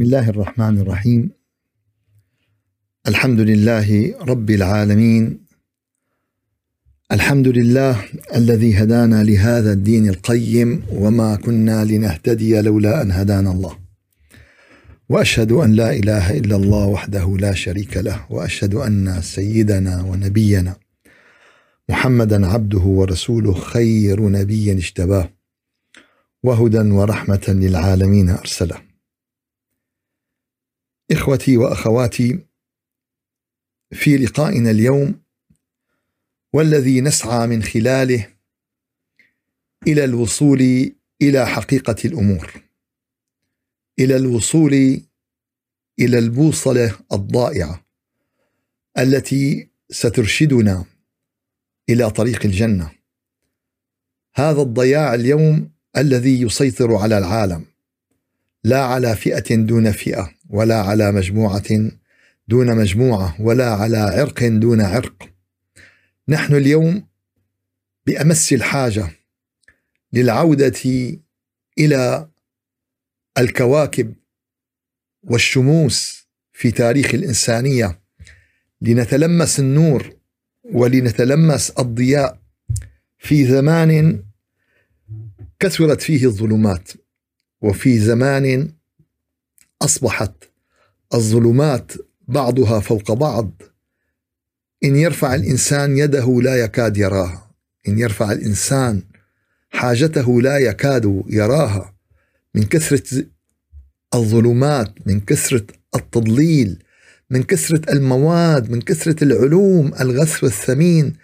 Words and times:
بسم 0.00 0.06
الله 0.06 0.28
الرحمن 0.28 0.78
الرحيم. 0.78 1.30
الحمد 3.08 3.40
لله 3.40 4.14
رب 4.20 4.50
العالمين. 4.50 5.40
الحمد 7.12 7.48
لله 7.48 8.04
الذي 8.36 8.82
هدانا 8.82 9.24
لهذا 9.24 9.72
الدين 9.72 10.08
القيم 10.08 10.82
وما 10.92 11.36
كنا 11.36 11.84
لنهتدي 11.84 12.60
لولا 12.60 13.02
أن 13.02 13.10
هدانا 13.10 13.52
الله. 13.52 13.76
وأشهد 15.08 15.52
أن 15.52 15.72
لا 15.72 15.92
إله 15.92 16.38
إلا 16.38 16.56
الله 16.56 16.86
وحده 16.86 17.36
لا 17.38 17.54
شريك 17.54 17.96
له 17.96 18.26
وأشهد 18.30 18.74
أن 18.74 19.20
سيدنا 19.22 20.02
ونبينا 20.02 20.76
محمدا 21.88 22.46
عبده 22.46 22.84
ورسوله 22.98 23.54
خير 23.54 24.28
نبي 24.28 24.72
اجتباه 24.72 25.30
وهدى 26.42 26.78
ورحمة 26.78 27.44
للعالمين 27.48 28.28
أرسله. 28.30 28.89
إخوتي 31.12 31.56
وأخواتي 31.56 32.38
في 33.92 34.16
لقائنا 34.16 34.70
اليوم 34.70 35.22
والذي 36.52 37.00
نسعى 37.00 37.46
من 37.46 37.62
خلاله 37.62 38.28
إلى 39.86 40.04
الوصول 40.04 40.92
إلى 41.22 41.46
حقيقة 41.46 41.96
الأمور 42.04 42.62
إلى 43.98 44.16
الوصول 44.16 45.02
إلى 45.98 46.18
البوصلة 46.18 46.98
الضائعة 47.12 47.86
التي 48.98 49.68
سترشدنا 49.90 50.84
إلى 51.88 52.10
طريق 52.10 52.44
الجنة. 52.44 52.90
هذا 54.34 54.62
الضياع 54.62 55.14
اليوم 55.14 55.70
الذي 55.96 56.40
يسيطر 56.40 56.96
على 56.96 57.18
العالم. 57.18 57.69
لا 58.64 58.84
على 58.84 59.16
فئة 59.16 59.54
دون 59.54 59.92
فئة 59.92 60.34
ولا 60.48 60.80
على 60.80 61.12
مجموعة 61.12 61.90
دون 62.48 62.76
مجموعة 62.76 63.40
ولا 63.40 63.74
على 63.74 63.98
عرق 63.98 64.44
دون 64.44 64.80
عرق. 64.80 65.30
نحن 66.28 66.54
اليوم 66.54 67.08
بأمس 68.06 68.52
الحاجة 68.52 69.10
للعودة 70.12 70.80
إلى 71.78 72.28
الكواكب 73.38 74.14
والشموس 75.22 76.28
في 76.52 76.70
تاريخ 76.70 77.14
الإنسانية. 77.14 78.00
لنتلمس 78.80 79.60
النور 79.60 80.16
ولنتلمس 80.64 81.70
الضياء 81.70 82.40
في 83.18 83.46
زمان 83.46 84.24
كثرت 85.60 86.02
فيه 86.02 86.26
الظلمات. 86.26 86.90
وفي 87.62 87.98
زمان 87.98 88.72
أصبحت 89.82 90.32
الظلمات 91.14 91.92
بعضها 92.28 92.80
فوق 92.80 93.12
بعض. 93.12 93.62
إن 94.84 94.96
يرفع 94.96 95.34
الإنسان 95.34 95.98
يده 95.98 96.40
لا 96.42 96.56
يكاد 96.56 96.96
يراها. 96.96 97.50
إن 97.88 97.98
يرفع 97.98 98.32
الإنسان 98.32 99.02
حاجته 99.70 100.42
لا 100.42 100.58
يكاد 100.58 101.22
يراها. 101.26 101.94
من 102.54 102.62
كثرة 102.62 103.24
الظلمات 104.14 104.94
من 105.06 105.20
كثرة 105.20 105.66
التضليل 105.96 106.82
من 107.30 107.42
كثرة 107.42 107.92
المواد 107.92 108.70
من 108.70 108.80
كثرة 108.80 109.24
العلوم 109.24 109.92
الغث 110.00 110.44
والثمين 110.44 111.16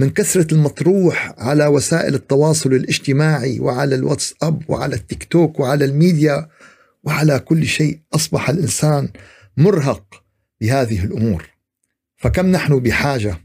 من 0.00 0.10
كثرة 0.10 0.54
المطروح 0.54 1.34
على 1.38 1.66
وسائل 1.66 2.14
التواصل 2.14 2.74
الاجتماعي 2.74 3.60
وعلى 3.60 3.94
الواتساب 3.94 4.70
وعلى 4.70 4.94
التيك 4.94 5.24
توك 5.24 5.60
وعلى 5.60 5.84
الميديا 5.84 6.48
وعلى 7.02 7.38
كل 7.38 7.66
شيء 7.66 8.00
أصبح 8.14 8.50
الإنسان 8.50 9.08
مرهق 9.56 10.24
بهذه 10.60 11.04
الأمور. 11.04 11.50
فكم 12.16 12.46
نحن 12.46 12.80
بحاجة 12.80 13.40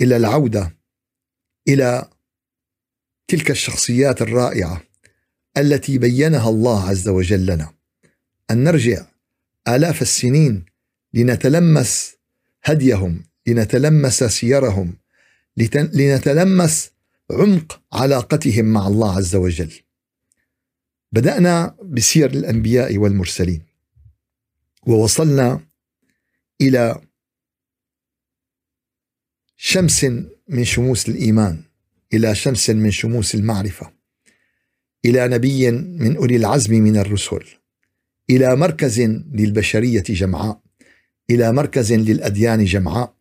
إلى 0.00 0.16
العودة 0.16 0.76
إلى 1.68 2.08
تلك 3.28 3.50
الشخصيات 3.50 4.22
الرائعة 4.22 4.82
التي 5.56 5.98
بينها 5.98 6.48
الله 6.48 6.88
عز 6.88 7.08
وجل 7.08 7.46
لنا. 7.46 7.74
أن 8.50 8.64
نرجع 8.64 9.06
آلاف 9.68 10.02
السنين 10.02 10.64
لنتلمس 11.14 12.16
هديهم 12.64 13.24
لنتلمس 13.46 14.24
سيرهم 14.24 14.99
لنتلمس 15.94 16.90
عمق 17.30 17.82
علاقتهم 17.92 18.64
مع 18.64 18.86
الله 18.86 19.16
عز 19.16 19.36
وجل. 19.36 19.72
بدأنا 21.12 21.76
بسير 21.84 22.30
الأنبياء 22.30 22.98
والمرسلين 22.98 23.62
ووصلنا 24.86 25.60
إلى 26.60 27.00
شمس 29.56 30.04
من 30.48 30.64
شموس 30.64 31.08
الإيمان 31.08 31.62
إلى 32.14 32.34
شمس 32.34 32.70
من 32.70 32.90
شموس 32.90 33.34
المعرفة 33.34 33.92
إلى 35.04 35.28
نبي 35.28 35.70
من 35.70 36.16
أولي 36.16 36.36
العزم 36.36 36.74
من 36.74 36.96
الرسل 36.96 37.44
إلى 38.30 38.56
مركز 38.56 39.00
للبشرية 39.00 40.02
جمعاء 40.02 40.62
إلى 41.30 41.52
مركز 41.52 41.92
للأديان 41.92 42.64
جمعاء. 42.64 43.16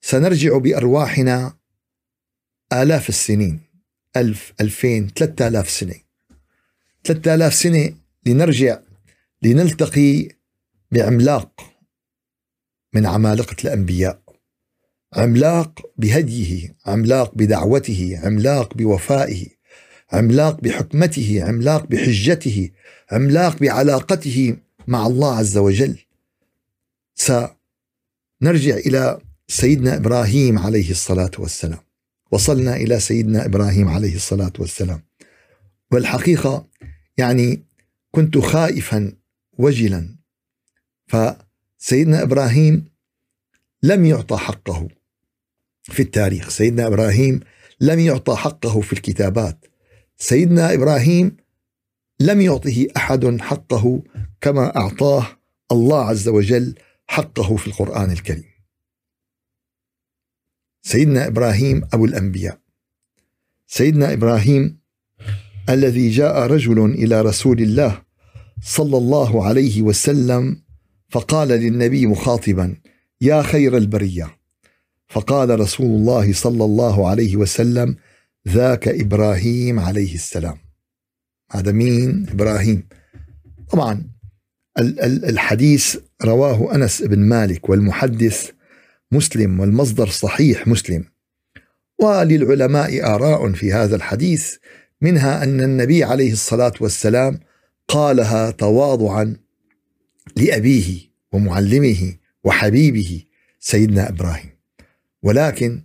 سنرجع 0.00 0.58
بأرواحنا 0.58 1.57
آلاف 2.72 3.08
السنين. 3.08 3.60
ألف 4.16 4.52
ألفين 4.60 5.08
ثلاثة 5.16 5.48
آلاف 5.48 5.70
سنة. 5.70 5.94
ثلاثة 7.04 7.34
آلاف 7.34 7.54
سنة 7.54 7.94
لنرجع 8.26 8.78
لنلتقي 9.42 10.28
بعملاق 10.92 11.60
من 12.94 13.06
عمالقة 13.06 13.56
الأنبياء. 13.64 14.22
عملاق 15.12 15.92
بهديه 15.96 16.76
عملاق 16.86 17.34
بدعوته 17.34 18.20
عملاق 18.24 18.74
بوفائه 18.74 19.46
عملاق 20.12 20.60
بحكمته 20.60 21.44
عملاق 21.44 21.86
بحجته 21.86 22.70
عملاق 23.12 23.58
بعلاقته 23.58 24.56
مع 24.86 25.06
الله 25.06 25.36
عز 25.36 25.56
وجل. 25.56 25.98
سنرجع 27.14 28.76
إلى 28.76 29.20
سيدنا 29.48 29.96
إبراهيم 29.96 30.58
عليه 30.58 30.90
الصلاة 30.90 31.30
والسلام. 31.38 31.87
وصلنا 32.32 32.76
إلى 32.76 33.00
سيدنا 33.00 33.46
إبراهيم 33.46 33.88
عليه 33.88 34.14
الصلاة 34.14 34.52
والسلام. 34.58 35.02
والحقيقة 35.92 36.66
يعني 37.18 37.64
كنت 38.10 38.38
خائفا 38.38 39.12
وجلا. 39.58 40.16
فسيدنا 41.06 42.22
إبراهيم 42.22 42.84
لم 43.82 44.04
يعطى 44.04 44.36
حقه 44.36 44.88
في 45.82 46.02
التاريخ. 46.02 46.48
سيدنا 46.48 46.86
إبراهيم 46.86 47.40
لم 47.80 47.98
يعطى 47.98 48.36
حقه 48.36 48.80
في 48.80 48.92
الكتابات. 48.92 49.64
سيدنا 50.16 50.74
إبراهيم 50.74 51.36
لم 52.20 52.40
يعطه 52.40 52.86
أحد 52.96 53.40
حقه 53.40 54.02
كما 54.40 54.76
أعطاه 54.76 55.26
الله 55.72 56.04
عز 56.04 56.28
وجل 56.28 56.74
حقه 57.06 57.56
في 57.56 57.66
القرآن 57.66 58.10
الكريم. 58.10 58.57
سيدنا 60.82 61.26
إبراهيم 61.26 61.82
أبو 61.92 62.04
الأنبياء. 62.04 62.58
سيدنا 63.66 64.12
إبراهيم 64.12 64.78
الذي 65.68 66.10
جاء 66.10 66.46
رجل 66.46 66.84
إلى 66.84 67.20
رسول 67.20 67.60
الله 67.60 68.02
صلى 68.62 68.98
الله 68.98 69.46
عليه 69.46 69.82
وسلم 69.82 70.62
فقال 71.08 71.48
للنبي 71.48 72.06
مخاطبا 72.06 72.76
يا 73.20 73.42
خير 73.42 73.76
البرية. 73.76 74.38
فقال 75.08 75.60
رسول 75.60 75.86
الله 75.86 76.32
صلى 76.32 76.64
الله 76.64 77.08
عليه 77.08 77.36
وسلم 77.36 77.96
ذاك 78.48 78.88
إبراهيم 78.88 79.80
عليه 79.80 80.14
السلام. 80.14 80.58
هذا 81.50 81.72
مين؟ 81.72 82.26
إبراهيم. 82.28 82.88
طبعا 83.70 84.10
الحديث 85.28 85.96
رواه 86.24 86.74
أنس 86.74 87.02
بن 87.02 87.18
مالك 87.18 87.68
والمحدث 87.68 88.50
مسلم 89.12 89.60
والمصدر 89.60 90.08
صحيح 90.08 90.68
مسلم. 90.68 91.04
وللعلماء 91.98 93.04
آراء 93.14 93.52
في 93.52 93.72
هذا 93.72 93.96
الحديث 93.96 94.56
منها 95.00 95.42
أن 95.42 95.60
النبي 95.60 96.04
عليه 96.04 96.32
الصلاة 96.32 96.72
والسلام 96.80 97.40
قالها 97.88 98.50
تواضعا 98.50 99.36
لأبيه 100.36 101.00
ومعلمه 101.32 102.14
وحبيبه 102.44 103.24
سيدنا 103.60 104.08
إبراهيم. 104.08 104.50
ولكن 105.22 105.82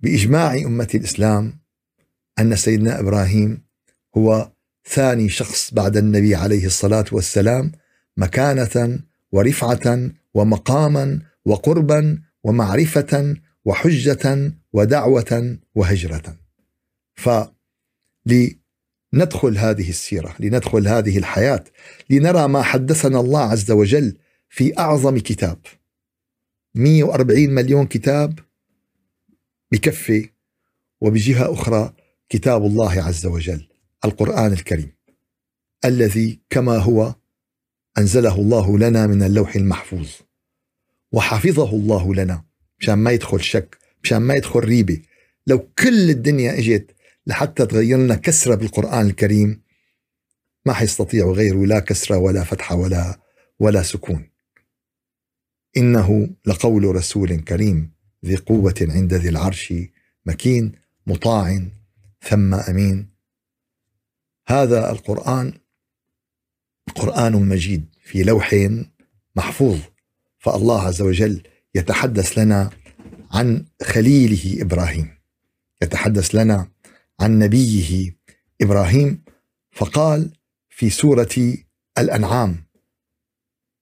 بإجماع 0.00 0.54
أمة 0.54 0.88
الإسلام 0.94 1.58
أن 2.38 2.56
سيدنا 2.56 3.00
إبراهيم 3.00 3.62
هو 4.16 4.52
ثاني 4.88 5.28
شخص 5.28 5.74
بعد 5.74 5.96
النبي 5.96 6.34
عليه 6.34 6.66
الصلاة 6.66 7.04
والسلام 7.12 7.72
مكانة 8.16 9.00
ورفعة 9.32 10.10
ومقاما 10.34 11.20
وقربا 11.46 12.22
ومعرفة 12.44 13.36
وحجة 13.64 14.52
ودعوة 14.72 15.58
وهجرة. 15.74 16.36
ف 17.14 17.28
ندخل 19.14 19.58
هذه 19.58 19.88
السيرة 19.88 20.36
لندخل 20.40 20.88
هذه 20.88 21.18
الحياة 21.18 21.64
لنرى 22.10 22.48
ما 22.48 22.62
حدثنا 22.62 23.20
الله 23.20 23.40
عز 23.40 23.70
وجل 23.70 24.16
في 24.48 24.78
أعظم 24.78 25.18
كتاب. 25.18 25.58
140 26.74 27.50
مليون 27.50 27.86
كتاب 27.86 28.38
بكفي 29.72 30.30
وبجهة 31.00 31.52
أخرى 31.52 31.92
كتاب 32.28 32.66
الله 32.66 33.02
عز 33.02 33.26
وجل 33.26 33.68
القرآن 34.04 34.52
الكريم 34.52 34.92
الذي 35.84 36.40
كما 36.50 36.76
هو 36.78 37.14
أنزله 37.98 38.36
الله 38.36 38.78
لنا 38.78 39.06
من 39.06 39.22
اللوح 39.22 39.56
المحفوظ. 39.56 40.08
وحفظه 41.16 41.70
الله 41.70 42.14
لنا. 42.14 42.44
مشان 42.80 42.94
ما 42.94 43.10
يدخل 43.10 43.40
شك 43.40 43.78
مشان 44.02 44.18
ما 44.18 44.34
يدخل 44.34 44.60
ريبة. 44.60 45.02
لو 45.46 45.58
كل 45.78 46.10
الدنيا 46.10 46.58
إجت 46.58 46.94
لحتى 47.26 47.66
تغير 47.66 47.98
لنا 47.98 48.14
كسرة 48.14 48.54
بالقرآن 48.54 49.06
الكريم 49.06 49.62
ما 50.66 50.72
حيستطيع 50.72 51.26
غيره 51.26 51.66
لا 51.66 51.78
كسرة 51.78 52.16
ولا 52.16 52.44
فتحة 52.44 52.76
ولا 52.76 53.20
ولا 53.58 53.82
سكون. 53.82 54.30
إنه 55.76 56.30
لقول 56.46 56.96
رسول 56.96 57.40
كريم 57.40 57.92
ذي 58.24 58.36
قوة 58.36 58.74
عند 58.80 59.14
ذي 59.14 59.28
العرش 59.28 59.74
مكين 60.26 60.72
مطاع 61.06 61.62
ثم 62.22 62.54
أمين. 62.54 63.08
هذا 64.48 64.90
القرآن 64.90 65.52
قرآن 66.94 67.32
مجيد 67.32 67.86
في 68.02 68.22
لوح 68.22 68.54
محفوظ. 69.36 69.78
فالله 70.46 70.82
عز 70.82 71.02
وجل 71.02 71.42
يتحدث 71.74 72.38
لنا 72.38 72.70
عن 73.30 73.64
خليله 73.82 74.62
إبراهيم 74.62 75.08
يتحدث 75.82 76.34
لنا 76.34 76.68
عن 77.20 77.38
نبيه 77.38 78.16
إبراهيم 78.60 79.24
فقال 79.72 80.32
في 80.68 80.90
سورة 80.90 81.54
الأنعام 81.98 82.64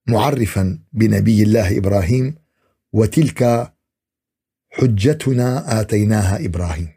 معرفا 0.08 0.78
بنبي 0.92 1.42
الله 1.42 1.78
إبراهيم 1.78 2.34
وتلك 2.92 3.72
حجتنا 4.70 5.80
آتيناها 5.80 6.44
إبراهيم. 6.44 6.88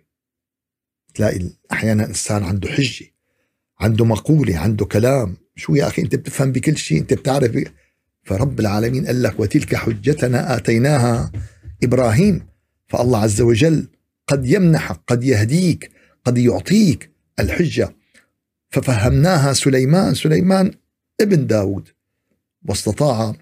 تلاقي 1.14 1.50
أحيانا 1.72 2.06
إنسان 2.06 2.44
عنده 2.44 2.69
حجة 2.69 3.06
عنده 3.80 4.06
مقولة 4.06 4.58
عنده 4.58 4.86
كلام 4.86 5.38
شو 5.56 5.75
يا 5.75 5.88
أخي 5.88 6.02
أنت 6.02 6.16
بتفهم 6.16 6.52
بكل 6.52 6.78
شيء 6.78 7.00
أنت 7.00 7.14
بتعرف 7.14 7.56
فرب 8.27 8.59
العالمين 8.59 9.06
قال 9.06 9.24
لك 9.24 9.39
وتلك 9.39 9.75
حجتنا 9.75 10.56
آتيناها 10.56 11.31
إبراهيم. 11.83 12.47
فالله 12.88 13.19
عز 13.19 13.41
وجل 13.41 13.88
قد 14.27 14.45
يمنحك 14.45 15.00
قد 15.07 15.24
يهديك 15.24 15.91
قد 16.25 16.38
يعطيك 16.38 17.12
الحجة. 17.39 17.95
ففهمناها 18.69 19.53
سليمان 19.53 20.13
سليمان 20.13 20.71
ابن 21.21 21.47
داود. 21.47 21.88
واستطاع 22.69 23.35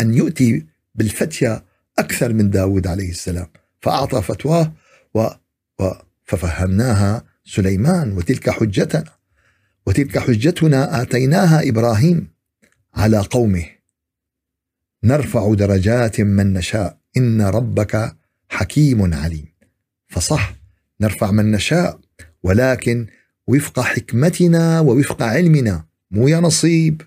أن 0.00 0.14
يؤتي 0.14 0.66
بالفتية 0.94 1.64
أكثر 1.98 2.32
من 2.32 2.50
داود 2.50 2.86
عليه 2.86 3.10
السلام. 3.10 3.46
فأعطى 3.80 4.22
فتواه 4.22 4.72
و 5.14 5.28
و 5.80 5.90
ففهمناها 6.24 7.24
سليمان. 7.44 8.12
وتلك 8.12 8.50
حجتنا 8.50 9.04
وتلك 9.86 10.18
حجتنا 10.18 11.02
آتيناها 11.02 11.68
إبراهيم. 11.68 12.39
على 12.94 13.18
قومه. 13.18 13.64
نرفع 15.04 15.54
درجات 15.54 16.20
من 16.20 16.52
نشاء. 16.52 16.98
إن 17.16 17.42
ربك 17.42 18.16
حكيم 18.48 19.14
عليم. 19.14 19.48
فصح 20.08 20.54
نرفع 21.00 21.30
من 21.30 21.50
نشاء. 21.50 22.00
ولكن 22.42 23.06
وفق 23.46 23.80
حكمتنا 23.80 24.80
ووفق 24.80 25.22
علمنا. 25.22 25.84
مو 26.10 26.28
يا 26.28 26.40
نصيب. 26.40 27.02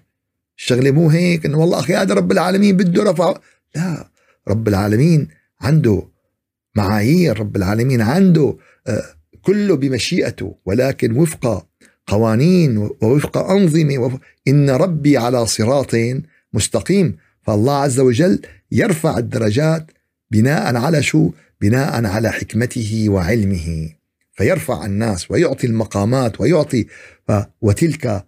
الشغلة 0.58 0.92
مو 0.92 1.10
هيك 1.10 1.46
إنه 1.46 1.58
والله 1.58 1.80
أخي 1.80 1.96
هذا 1.96 2.14
رب 2.14 2.32
العالمين 2.32 2.78
بده 2.78 3.12
رفع. 3.12 3.38
لا 3.76 4.10
رب 4.48 4.68
العالمين 4.68 5.28
عنده 5.62 6.08
معايير. 6.76 7.40
رب 7.40 7.56
العالمين 7.56 8.02
عنده 8.02 8.58
آه، 8.88 9.04
كله 9.42 9.76
بمشيئته. 9.76 10.56
ولكن 10.66 11.12
وفق 11.12 11.68
قوانين 12.08 12.78
ووفق 12.78 13.38
أنظمة 13.38 14.20
إن 14.48 14.70
ربي 14.70 15.18
على 15.18 15.46
صراط 15.46 15.96
مستقيم. 16.54 17.18
فالله 17.42 17.74
عز 17.74 18.00
وجل 18.00 18.42
يرفع 18.72 19.18
الدرجات 19.18 19.92
بناء 20.32 20.76
على 20.76 21.04
شو؟ 21.04 21.32
بناء 21.62 22.06
على 22.06 22.32
حكمته 22.32 23.06
وعلمه. 23.10 23.90
فيرفع 24.34 24.86
الناس 24.86 25.32
ويعطي 25.32 25.68
المقامات 25.68 26.42
ويعطي 26.42 26.86
وتلك 27.62 28.26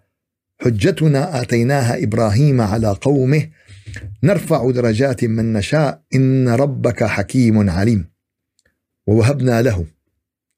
حجتنا 0.62 1.42
آتيناها 1.42 2.04
إبراهيم 2.04 2.62
على 2.62 2.88
قومه. 3.01 3.50
نرفع 4.24 4.72
درجات 4.72 5.24
من 5.24 5.54
نشاء. 5.54 6.01
إن 6.16 6.50
ربك 6.50 7.04
حكيم 7.04 7.69
عليم. 7.69 8.06
ووهبنا 9.07 9.62
له. 9.62 9.86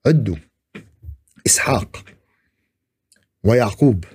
عدوا. 0.05 0.35
إسحاق. 1.45 2.16
ويعقوب 3.43 4.05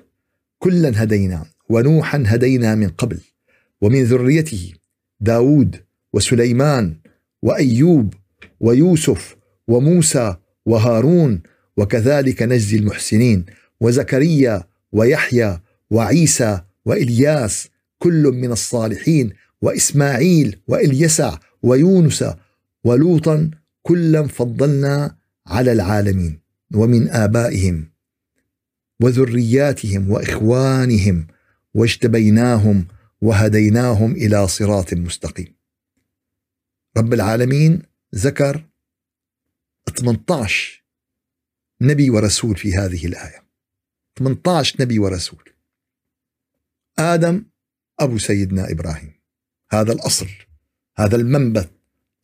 كلا 0.59 1.03
هدينا 1.03 1.45
ونوحا 1.69 2.23
هدينا 2.27 2.75
من 2.75 2.89
قبل 2.89 3.21
ومن 3.81 4.05
ذريته 4.05 4.73
داود 5.21 5.77
وسليمان 6.13 6.97
وأيوب 7.43 8.15
ويوسف 8.61 9.37
وموسى 9.69 10.37
وهارون 10.67 11.43
وكذلك 11.77 12.43
نجزي 12.43 12.77
المحسنين 12.77 13.45
وزكريا 13.81 14.65
ويحيى 14.93 15.61
وعيسى 15.91 16.61
وإلياس 16.85 17.69
كل 17.99 18.23
من 18.23 18.53
الصالحين 18.53 19.33
وإسماعيل 19.63 20.59
واليسع 20.69 21.39
ويونس 21.63 22.25
ولوطا 22.85 23.51
كلا 23.83 24.27
فضلنا 24.27 25.17
على 25.47 25.73
العالمين 25.73 26.39
ومن 26.75 27.09
آبائهم. 27.09 27.92
وذرياتهم 29.03 30.11
وإخوانهم 30.11 31.27
واجتبيناهم 31.75 32.89
وهديناهم 33.21 34.13
إلى 34.13 34.49
صراط 34.49 34.95
مستقيم. 34.95 35.55
رب 36.97 37.15
العالمين 37.15 37.83
ذكر 38.15 38.65
18 39.97 40.85
نبي 41.81 42.11
ورسول 42.11 42.57
في 42.57 42.75
هذه 42.75 43.07
الآية. 43.07 43.43
18 44.19 44.83
نبي 44.83 44.99
ورسول. 44.99 45.53
آدم 46.99 47.45
أبو 48.01 48.19
سيدنا 48.19 48.71
إبراهيم 48.71 49.13
هذا 49.73 49.93
الأصل 49.93 50.29
هذا 50.97 51.17
المنبت 51.17 51.71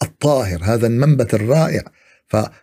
الطاهر 0.02 0.64
هذا 0.64 0.86
المنبت 0.86 1.34
الرائع 1.34 1.92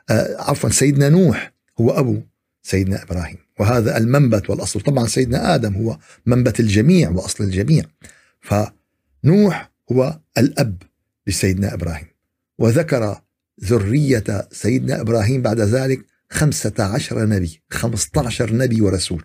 آه، 0.09 0.53
سيدنا 0.69 1.09
نوح 1.09 1.53
هو 1.81 1.91
أبو 1.91 2.21
سيدنا 2.61 3.03
إبراهيم 3.03 3.44
وهذا 3.59 3.97
المنبت 3.97 4.49
والأصل. 4.49 4.81
طبعا 4.81 5.07
سيدنا 5.07 5.55
آدم 5.55 5.75
هو 5.75 5.97
منبت 6.25 6.59
الجميع 6.59 7.09
وأصل 7.09 7.43
الجميع. 7.43 7.83
فنوح 8.41 9.71
هو 9.91 10.19
الأب 10.37 10.83
لسيدنا 11.27 11.73
إبراهيم. 11.73 12.07
وذكر 12.59 13.21
ذرية 13.63 14.47
سيدنا 14.51 15.01
إبراهيم 15.01 15.41
بعد 15.41 15.59
ذلك 15.59 16.05
خمسة 16.29 16.73
عشر 16.79 17.25
نبي 17.25 17.61
خمسة 17.69 18.11
عشر 18.25 18.55
نبي 18.55 18.81
ورسول. 18.81 19.23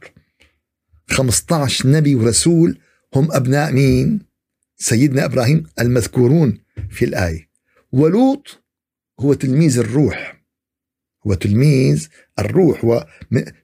15 1.10 1.86
نبي 1.86 2.14
ورسول 2.14 2.78
هم 3.14 3.32
أبناء 3.32 3.72
مين؟ 3.72 4.20
سيدنا 4.76 5.24
إبراهيم 5.24 5.66
المذكورون 5.80 6.58
في 6.90 7.04
الآية. 7.04 7.48
ولوط 7.92 8.64
هو 9.20 9.34
تلميذ 9.34 9.78
الروح. 9.78 10.39
هو 11.26 11.34
تلميذ 11.34 12.08
الروح 12.38 12.84
هو 12.84 13.06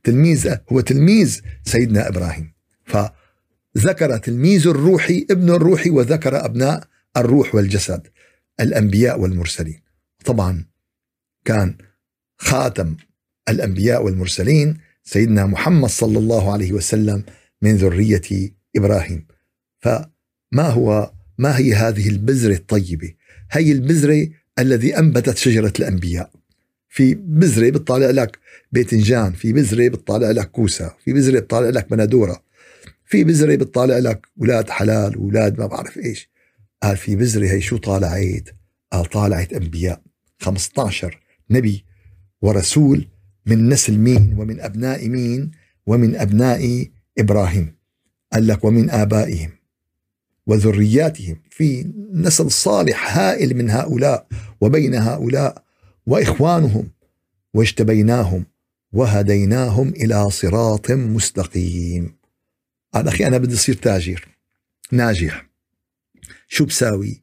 تلميذ 0.04 0.54
هو 0.72 0.80
تلميذ 0.80 1.40
سيدنا 1.64 2.08
إبراهيم. 2.08 2.52
فذكر 2.84 4.16
تلميذ 4.16 4.66
الروحي 4.66 5.26
ابن 5.30 5.50
الروحي 5.50 5.90
وذكر 5.90 6.44
أبناء 6.44 6.84
الروح 7.16 7.54
والجسد 7.54 8.06
الأنبياء 8.60 9.20
والمرسلين. 9.20 9.80
طبعا 10.24 10.64
كان 11.44 11.78
خاتم 12.38 12.96
الأنبياء 13.48 14.04
والمرسلين 14.04 14.78
سيدنا 15.04 15.46
محمد 15.46 15.88
صلى 15.88 16.18
الله 16.18 16.52
عليه 16.52 16.72
وسلم 16.72 17.24
من 17.62 17.76
ذرية 17.76 18.50
إبراهيم. 18.76 19.26
فما 19.78 20.68
هو 20.68 21.12
ما 21.38 21.58
هي 21.58 21.74
هذه 21.74 22.08
البذرة 22.08 22.54
الطيبة؟ 22.54 23.14
هي 23.50 23.72
البذرة 23.72 24.28
الذي 24.58 24.98
أنبتت 24.98 25.36
شجرة 25.36 25.72
الأنبياء. 25.78 26.30
في 26.96 27.14
بذرة 27.14 27.70
بتطالع 27.70 28.10
لك 28.10 28.38
باذنجان 28.72 29.32
في 29.32 29.52
بذرة 29.52 29.88
بتطالع 29.88 30.30
لك 30.30 30.50
كوسة 30.50 30.94
في 31.04 31.12
بذرة 31.12 31.40
بتطالع 31.40 31.68
لك 31.68 31.90
بندورة 31.90 32.42
في 33.04 33.24
بذرة 33.24 33.54
بتطالع 33.54 33.98
لك 33.98 34.26
أولاد 34.40 34.70
حلال 34.70 35.14
أولاد 35.14 35.58
ما 35.58 35.66
بعرف 35.66 35.98
إيش. 35.98 36.30
قال 36.82 36.96
في 36.96 37.16
بذرة 37.16 37.46
هي 37.46 37.60
شو 37.60 37.76
طالعت؟ 37.76 38.48
قال 38.92 39.04
طالعت 39.04 39.52
أنبياء. 39.52 40.02
15 40.40 41.20
نبي 41.50 41.84
ورسول 42.42 43.08
من 43.46 43.68
نسل 43.68 43.98
مين 43.98 44.34
ومن 44.38 44.60
أبناء 44.60 45.08
مين 45.08 45.50
ومن 45.86 46.16
أبناء 46.16 46.86
إبراهيم. 47.18 47.76
قال 48.32 48.46
لك 48.46 48.64
ومن 48.64 48.90
آبائهم 48.90 49.50
وذرياتهم. 50.46 51.36
في 51.50 51.92
نسل 52.12 52.50
صالح 52.50 53.18
هائل 53.18 53.56
من 53.56 53.70
هؤلاء 53.70 54.26
وبين 54.60 54.94
هؤلاء 54.94 55.65
وإخوانهم 56.06 56.90
واجتبيناهم 57.54 58.46
وهديناهم 58.92 59.88
إلى 59.88 60.30
صراط 60.30 60.90
مستقيم. 60.90 62.16
قال 62.94 63.08
أخي 63.08 63.26
أنا 63.26 63.38
بدي 63.38 63.54
أصير 63.54 63.74
تاجر 63.74 64.28
ناجح. 64.92 65.46
شو 66.48 66.64
بساوي؟ 66.64 67.22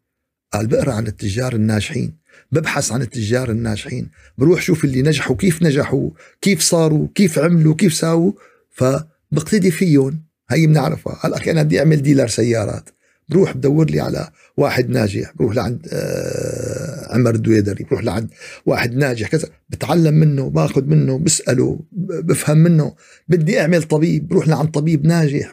قال 0.53 0.67
بقرأ 0.67 0.93
عن 0.93 1.07
التجار 1.07 1.55
الناجحين 1.55 2.17
ببحث 2.51 2.91
عن 2.91 3.01
التجار 3.01 3.51
الناجحين 3.51 4.09
بروح 4.37 4.61
شوف 4.61 4.85
اللي 4.85 5.01
نجحوا 5.01 5.35
كيف 5.35 5.63
نجحوا 5.63 6.09
كيف 6.41 6.61
صاروا 6.61 7.07
كيف 7.15 7.39
عملوا 7.39 7.75
كيف 7.75 7.93
ساووا. 7.93 8.31
فبقتدي 8.69 9.71
فيهم 9.71 10.23
هي 10.49 10.67
بنعرفها. 10.67 11.13
قال 11.13 11.33
أخي 11.33 11.51
أنا 11.51 11.63
بدي 11.63 11.79
أعمل 11.79 12.01
ديلر 12.01 12.27
سيارات. 12.27 12.89
بروح 13.30 13.58
بدور 13.58 13.89
لي 13.89 14.00
على 14.00 14.30
واحد 14.58 14.89
ناجح 14.89 15.34
بروح 15.36 15.56
لعند 15.56 15.88
آه 15.92 17.13
عمر 17.13 17.36
الدويدري 17.36 17.84
بروح 17.84 18.03
لعند 18.03 18.30
واحد 18.65 18.96
ناجح 18.96 19.27
كذا 19.27 19.50
بتعلم 19.70 20.13
منه 20.13 20.50
باخذ 20.50 20.84
منه 20.84 21.20
بسأله 21.20 21.80
بفهم 21.92 22.58
منه 22.58 22.96
بدي 23.27 23.62
أعمل 23.62 23.84
طبيب 23.84 24.27
بروح 24.27 24.48
لعند 24.48 24.72
طبيب 24.72 25.06
ناجح 25.06 25.51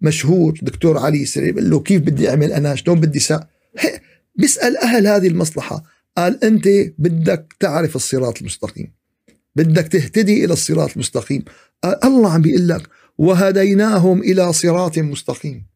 مشهور 0.00 0.58
دكتور 0.62 0.98
علي 0.98 1.24
سري 1.24 1.52
بقول 1.52 1.70
له 1.70 1.80
كيف 1.80 2.02
بدي 2.02 2.30
أعمل 2.30 2.52
أنا؟ 2.52 2.74
شلون 2.74 3.00
بدي 3.00 3.18
سا؟ 3.18 3.46
بيسأل 4.36 4.76
أهل 4.76 5.06
هذه 5.06 5.28
المصلحة. 5.28 5.84
قال 6.16 6.44
أنت 6.44 6.68
بدك 6.98 7.54
تعرف 7.60 7.96
الصراط 7.96 8.38
المستقيم. 8.40 8.92
بدك 9.56 9.88
تهتدي 9.88 10.44
إلى 10.44 10.52
الصراط 10.52 10.90
المستقيم. 10.92 11.44
الله 12.04 12.32
عم 12.32 12.42
بيقول 12.42 12.68
لك 12.68 12.82
وهديناهم 13.18 14.22
إلى 14.22 14.52
صراط 14.52 14.98
مستقيم. 14.98 15.66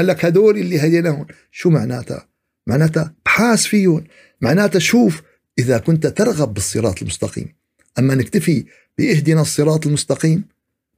قال 0.00 0.06
لك 0.06 0.24
هدول 0.24 0.58
اللي 0.58 0.80
هديناهم. 0.80 1.26
شو 1.50 1.70
معناتها؟ 1.70 2.28
معناتها 2.66 3.14
بحاس 3.24 3.66
فيهم. 3.66 4.04
معناتها 4.40 4.78
شوف 4.78 5.22
إذا 5.58 5.78
كنت 5.78 6.06
ترغب 6.06 6.54
بالصراط 6.54 7.02
المستقيم. 7.02 7.54
أما 7.98 8.14
نكتفي 8.14 8.64
بإهدنا 8.98 9.40
الصراط 9.40 9.86
المستقيم 9.86 10.44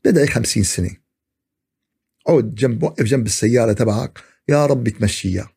بدعي 0.05 0.27
خمسين 0.27 0.63
سنة. 0.63 0.97
عود 2.29 2.55
جنب 2.55 2.83
وقف 2.83 3.05
جنب 3.05 3.27
السيارة 3.27 3.73
تبعك. 3.73 4.19
يا 4.49 4.67
رب 4.67 4.89
تمشيها 4.89 5.53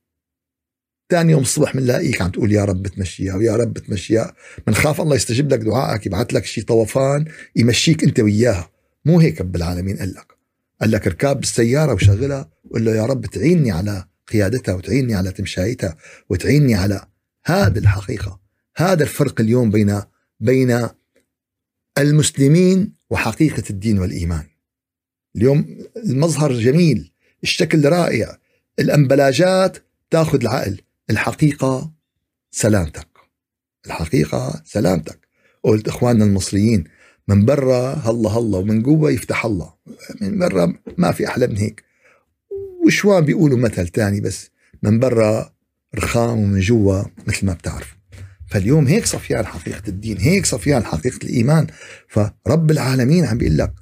ثاني 1.09 1.31
يوم 1.31 1.41
الصبح 1.41 1.73
بنلاقيك 1.77 2.21
عم 2.21 2.31
تقول 2.31 2.51
يا 2.51 2.65
رب 2.65 2.87
تمشيها 2.87 3.35
ويا 3.35 3.55
رب 3.55 3.77
تمشيها 3.77 4.35
بنخاف 4.67 5.01
الله 5.01 5.15
يستجيب 5.15 5.53
لك 5.53 5.59
دعائك 5.59 6.05
يبعث 6.05 6.33
لك 6.33 6.45
شيء 6.45 6.63
طوفان 6.63 7.25
يمشيك 7.55 8.03
أنت 8.03 8.19
وياها 8.19 8.69
مو 9.05 9.19
هيك 9.19 9.41
رب 9.41 9.55
العالمين 9.55 9.97
قال 9.97 10.13
لك. 10.13 10.35
قال 10.82 10.91
لك 10.91 11.08
اركاب 11.08 11.39
بالسياره 11.39 11.94
وشغلها 11.94 12.50
وقول 12.63 12.86
له 12.86 12.96
يا 12.96 13.05
رب 13.05 13.25
تعيني 13.25 13.72
على 13.72 14.05
قيادتها 14.27 14.75
وتعيني 14.75 15.15
على 15.15 15.32
تمشايتها 15.32 15.98
وتعيني 16.29 16.75
على 16.75 17.08
هذا 17.46 17.79
الحقيقة. 17.79 18.39
هذا 18.77 19.03
الفرق 19.03 19.41
اليوم 19.41 19.70
بين 19.72 20.01
بين 20.39 20.89
المسلمين 21.98 22.94
وحقيقة 23.10 23.63
الدين 23.70 24.00
والإيمان. 24.00 24.48
اليوم 25.36 25.77
المظهر 25.98 26.53
جميل 26.53 27.12
الشكل 27.44 27.86
رائع 27.86 28.38
الأمبلاجات 28.79 29.77
تأخذ 30.10 30.41
العقل 30.41 30.82
الحقيقة 31.10 31.94
سلامتك. 32.51 33.08
الحقيقة 33.86 34.62
سلامتك. 34.65 35.27
قلت 35.63 35.88
إخواننا 35.88 36.25
المصريين 36.25 36.84
من 37.27 37.46
برا 37.46 37.94
هلا 37.94 38.29
هلا 38.29 38.58
ومن 38.58 38.82
جوا 38.82 39.10
يفتح 39.10 39.46
الله. 39.46 39.74
من 40.22 40.39
برا 40.39 40.74
ما 40.98 41.12
في 41.12 41.27
أحلى 41.27 41.48
من 41.48 41.58
هيك. 41.58 41.84
وشوان 42.86 43.25
بيقولوا 43.25 43.58
مثل 43.58 43.88
تاني 43.88 44.22
بس 44.22 44.50
من 44.84 45.00
برا 45.00 45.53
رخام 45.96 46.39
ومن 46.39 46.60
جوا 46.60 47.03
مثل 47.27 47.46
ما 47.46 47.53
بتعرف 47.53 47.96
فاليوم 48.48 48.88
هيك 48.88 49.05
صفيان 49.05 49.46
حقيقة 49.46 49.82
الدين 49.88 50.17
هيك 50.17 50.46
صفيان 50.46 50.84
حقيقة 50.84 51.20
الإيمان. 51.24 51.67
فرب 52.08 52.72
العالمين 52.72 53.25
عم 53.25 53.38
بيقول 53.38 53.58
لك 53.58 53.74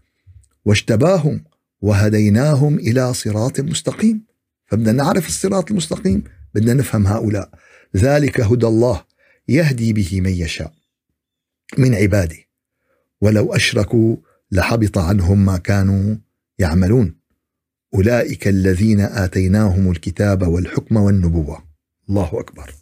واجتباهم 0.65 1.43
وهديناهم 1.81 2.79
إلى 2.79 3.13
صراط 3.13 3.59
مستقيم. 3.59 4.25
فبدنا 4.65 4.91
نعرف 4.91 5.27
الصراط 5.27 5.71
المستقيم 5.71 6.23
بدنا 6.55 6.73
نفهم 6.73 7.07
هؤلاء. 7.07 7.49
ذلك 7.97 8.41
هدى 8.41 8.67
الله 8.67 9.03
يهدي 9.47 9.93
به 9.93 10.21
من 10.21 10.31
يشاء 10.31 10.73
من 11.77 11.95
عباده. 11.95 12.42
ولو 13.23 13.53
أشركوا 13.53 14.15
لحبط 14.51 14.97
عنهم 14.97 15.45
ما 15.45 15.57
كانوا 15.57 16.15
يعملون. 16.59 17.15
أولئك 17.93 18.47
الذين 18.47 18.99
آتيناهم 18.99 19.91
الكتاب 19.91 20.47
والحكم 20.47 20.97
والنبوة. 20.97 21.63
الله 22.09 22.29
أكبر. 22.33 22.73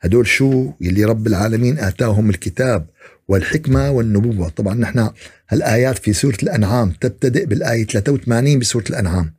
هدول 0.00 0.26
شو 0.26 0.72
يلي 0.80 1.04
رب 1.04 1.26
العالمين 1.26 1.78
آتاهم 1.78 2.30
الكتاب 2.30 2.86
والحكمة 3.28 3.90
والنبوة. 3.90 4.48
طبعا 4.48 4.74
نحن 4.74 5.10
هالآيات 5.48 5.98
في 5.98 6.12
سورة 6.12 6.38
الأنعام 6.42 6.90
تبتدئ 6.90 7.46
بالآية 7.46 7.84
83 7.84 8.58
بسورة 8.58 8.84
الأنعام. 8.90 9.34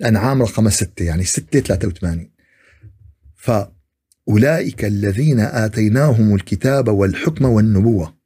الأنعام 0.00 0.42
رقم 0.42 0.68
6 0.68 1.04
يعني 1.04 1.24
6 1.24 1.60
83 1.60 2.30
فأولئك 3.36 4.84
الذين 4.84 5.40
آتيناهم 5.40 6.34
الكتاب 6.34 6.88
والحكم 6.88 7.44
والنبوة. 7.44 8.21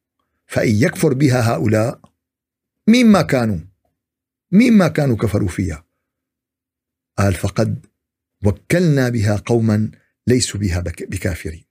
فإن 0.47 0.75
يكفر 0.75 1.15
بها 1.15 1.55
هؤلاء 1.55 2.01
مين 2.89 3.07
ما 3.07 3.23
كانوا؟ 3.23 3.59
مين 4.53 4.73
ما 4.73 4.89
كانوا 4.89 5.17
كفروا 5.17 5.49
فيها؟ 5.49 5.85
قال 7.19 7.35
فقد 7.35 7.87
وكلنا 8.45 9.09
بها 9.09 9.37
قوما 9.37 9.91
ليسوا 10.27 10.61
بها 10.61 10.81
بكافرين. 10.81 11.65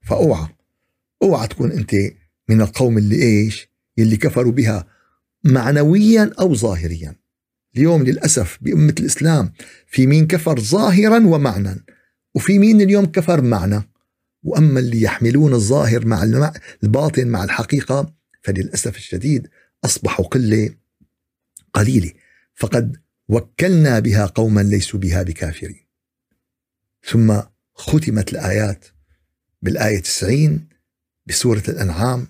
فأوعى 0.00 0.48
أوعى 1.22 1.48
تكون 1.48 1.72
أنت 1.72 1.94
من 2.48 2.60
القوم 2.60 2.98
اللي 2.98 3.22
إيش؟ 3.22 3.68
يلي 3.96 4.16
كفروا 4.16 4.52
بها 4.52 4.86
معنويا 5.44 6.32
أو 6.40 6.54
ظاهريا. 6.54 7.22
اليوم 7.76 8.02
للأسف 8.02 8.58
بأمة 8.60 8.94
الإسلام 9.00 9.52
في 9.86 10.06
مين 10.06 10.26
كفر 10.26 10.60
ظاهرا 10.60 11.26
ومعنى 11.26 11.84
وفي 12.34 12.58
مين 12.58 12.80
اليوم 12.80 13.06
كفر 13.06 13.42
معنا 13.42 13.84
وأما 14.42 14.80
اللي 14.80 15.02
يحملون 15.02 15.52
الظاهر 15.52 16.06
مع 16.06 16.22
الباطن 16.82 17.28
مع 17.28 17.44
الحقيقة 17.44 18.14
فللأسف 18.42 18.96
الشديد 18.96 19.48
اصبحوا 19.84 20.24
قله 20.24 20.74
قليله 21.72 22.12
فقد 22.54 22.96
وكلنا 23.28 23.98
بها 23.98 24.26
قوما 24.26 24.60
ليسوا 24.60 25.00
بها 25.00 25.22
بكافرين. 25.22 25.86
ثم 27.04 27.40
ختمت 27.74 28.32
الآيات 28.32 28.84
بالآية 29.62 29.98
90 29.98 30.68
بسورة 31.26 31.62
الأنعام 31.68 32.26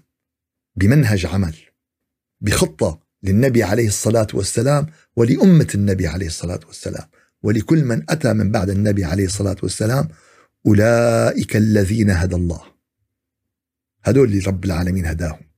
بمنهج 0.77 1.27
عمل 1.27 1.55
بخطة 2.41 3.01
للنبي 3.23 3.63
عليه 3.63 3.87
الصلاة 3.87 4.27
والسلام 4.35 4.87
ولأمة 5.17 5.69
النبي 5.75 6.07
عليه 6.07 6.27
الصلاة 6.27 6.61
والسلام. 6.67 7.09
ولكل 7.43 7.85
من 7.85 8.05
أتى 8.09 8.33
من 8.33 8.51
بعد 8.51 8.71
النبي 8.71 9.05
عليه 9.05 9.25
الصلاة 9.25 9.57
والسلام 9.63 10.09
أولئك 10.67 11.57
الذين 11.57 12.11
هدى 12.11 12.35
الله. 12.35 12.63
هدول 14.05 14.29
اللي 14.29 14.39
رب 14.39 14.65
العالمين 14.65 15.07
هداهم. 15.07 15.52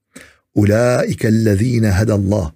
أولئك 0.57 1.27
الذين 1.27 1.85
هدى 1.85 2.13
الله 2.15 2.53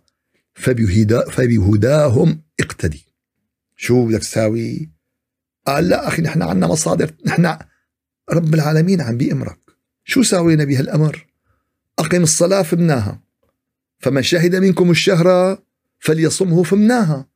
فبهدا 0.54 1.30
فبهداهم 1.30 2.42
اقتدي. 2.60 3.06
شو 3.76 4.06
بدك 4.06 4.18
تساوي؟ 4.18 4.90
قال 5.66 5.88
لا 5.88 6.08
أخي 6.08 6.22
نحن 6.22 6.42
عنا 6.42 6.66
مصادر 6.66 7.10
نحن 7.26 7.56
رب 8.30 8.54
العالمين 8.54 9.00
عم 9.00 9.16
بيأمرك. 9.16 9.58
شو 10.04 10.22
ساوينا 10.22 10.64
بهالأمر؟ 10.64 11.26
أقم 11.98 12.22
الصلاة 12.22 12.62
فمناها 12.62 13.22
فمن 13.98 14.22
شهد 14.22 14.56
منكم 14.56 14.90
الشهر 14.90 15.58
فليصمه 15.98 16.62
فمناها 16.62 17.28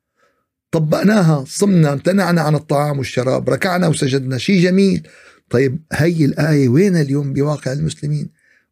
طبقناها 0.71 1.45
صمنا 1.47 1.93
امتنعنا 1.93 2.41
عن 2.41 2.55
الطعام 2.55 2.97
والشراب 2.97 3.49
ركعنا 3.49 3.87
وسجدنا 3.87 4.37
شيء 4.37 4.63
جميل. 4.63 5.07
طيب 5.49 5.79
هي 5.93 6.25
الآية 6.25 6.69
وين 6.69 6.95
اليوم 6.95 7.33
بواقع 7.33 7.71
المسلمين؟ 7.73 8.29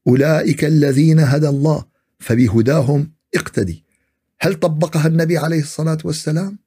أولئك 0.08 0.66
الذين 0.66 1.20
هدى 1.20 1.48
الله 1.48 1.86
فبهداهم 2.20 3.12
اقتدي. 3.36 3.86
هل 4.40 4.54
طبقها 4.54 5.08
النبي 5.08 5.38
عليه 5.38 5.62
الصلاة 5.62 5.98
والسلام؟ 6.04 6.60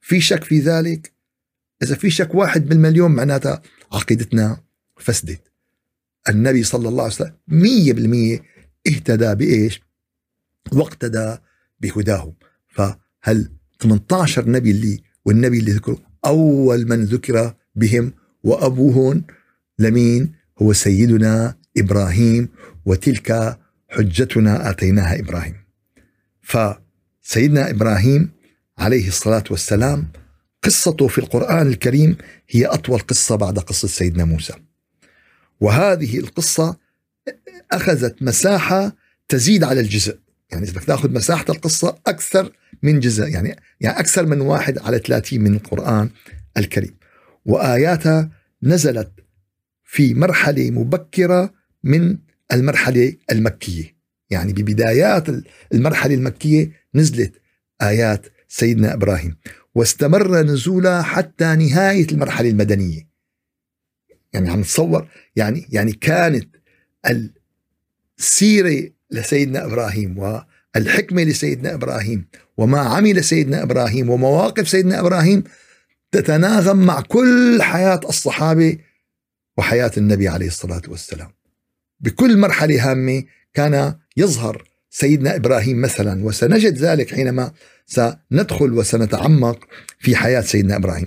في 0.00 0.20
شك 0.20 0.44
في 0.44 0.60
ذلك؟ 0.60 1.12
إذا 1.82 1.94
في 1.94 2.10
شك 2.10 2.34
واحد 2.34 2.68
بالمليون 2.68 3.10
معناتها 3.10 3.62
عقيدتنا 3.92 4.62
فسدت 4.96 5.52
النبي 6.28 6.62
صلى 6.62 6.88
الله 6.88 7.02
عليه 7.02 7.14
وسلم 7.14 7.36
مية 7.48 7.92
بالمية 7.92 8.42
اهتدى 8.86 9.34
بإيش؟ 9.34 9.80
واقتدى 10.72 11.36
بهداهم. 11.80 12.34
فهل 12.68 13.52
18 13.82 14.50
نبي 14.50 14.70
اللي 14.70 15.02
والنبي 15.24 15.58
اللي 15.58 15.72
ذكره 15.72 15.98
أول 16.26 16.88
من 16.88 17.04
ذكر 17.04 17.54
بهم 17.74 18.12
وأبوهن 18.42 19.22
لمين؟ 19.78 20.32
هو 20.62 20.72
سيدنا 20.72 21.59
إبراهيم 21.76 22.48
وتلك 22.84 23.58
حجتنا 23.88 24.70
آتيناها 24.70 25.18
إبراهيم 25.20 25.56
سيدنا 27.22 27.70
إبراهيم 27.70 28.30
عليه 28.78 29.08
الصلاة 29.08 29.44
والسلام 29.50 30.08
قصته 30.62 31.08
في 31.08 31.18
القرآن 31.18 31.66
الكريم 31.66 32.16
هي 32.50 32.66
أطول 32.66 32.98
قصة 32.98 33.36
بعد 33.36 33.58
قصة 33.58 33.88
سيدنا 33.88 34.24
موسى. 34.24 34.52
وهذه 35.60 36.18
القصة 36.18 36.76
أخذت 37.72 38.22
مساحة 38.22 38.96
تزيد 39.28 39.64
على 39.64 39.80
الجزء، 39.80 40.18
يعني 40.50 40.64
إذا 40.64 40.72
بدك 40.72 40.84
تأخذ 40.84 41.12
مساحة 41.12 41.44
القصة 41.48 41.98
أكثر 42.06 42.52
من 42.82 43.00
جزء 43.00 43.28
يعني 43.28 43.56
يعني 43.80 43.98
أكثر 43.98 44.26
من 44.26 44.40
واحد 44.40 44.78
على 44.78 44.98
30 44.98 45.40
من 45.40 45.54
القرآن 45.54 46.10
الكريم. 46.56 46.96
وآياتها 47.44 48.30
نزلت 48.62 49.12
في 49.84 50.14
مرحلة 50.14 50.70
مبكرة 50.70 51.59
من 51.84 52.18
المرحلة 52.52 53.16
المكية، 53.32 53.96
يعني 54.30 54.52
ببدايات 54.52 55.26
المرحلة 55.74 56.14
المكية 56.14 56.72
نزلت 56.94 57.40
آيات 57.82 58.26
سيدنا 58.48 58.94
إبراهيم. 58.94 59.36
واستمر 59.74 60.42
نزولها 60.42 61.02
حتى 61.02 61.44
نهاية 61.44 62.06
المرحلة 62.12 62.50
المدنية. 62.50 63.10
يعني 64.32 64.50
عم 64.50 64.60
نتصور 64.60 65.08
يعني 65.36 65.66
يعني 65.70 65.92
كانت 65.92 66.56
السيرة 68.18 68.90
لسيدنا 69.10 69.64
إبراهيم 69.64 70.18
والحكمة 70.18 71.22
لسيدنا 71.22 71.74
إبراهيم 71.74 72.26
وما 72.56 72.80
عمل 72.80 73.24
سيدنا 73.24 73.62
إبراهيم 73.62 74.10
ومواقف 74.10 74.68
سيدنا 74.68 75.00
إبراهيم 75.00 75.44
تتناغم 76.12 76.86
مع 76.86 77.00
كل 77.00 77.58
حياة 77.62 78.00
الصحابة 78.08 78.78
وحياة 79.58 79.90
النبي 79.96 80.28
عليه 80.28 80.46
الصلاة 80.46 80.82
والسلام. 80.88 81.30
بكل 82.00 82.38
مرحلة 82.38 82.90
هامة 82.90 83.24
كان 83.54 83.94
يظهر 84.16 84.64
سيدنا 84.90 85.36
إبراهيم 85.36 85.80
مثلا 85.80 86.24
وسنجد 86.24 86.78
ذلك 86.78 87.14
حينما 87.14 87.52
سندخل 87.86 88.72
وسنتعمق 88.72 89.58
في 89.98 90.16
حياة 90.16 90.40
سيدنا 90.40 90.76
إبراهيم. 90.76 91.06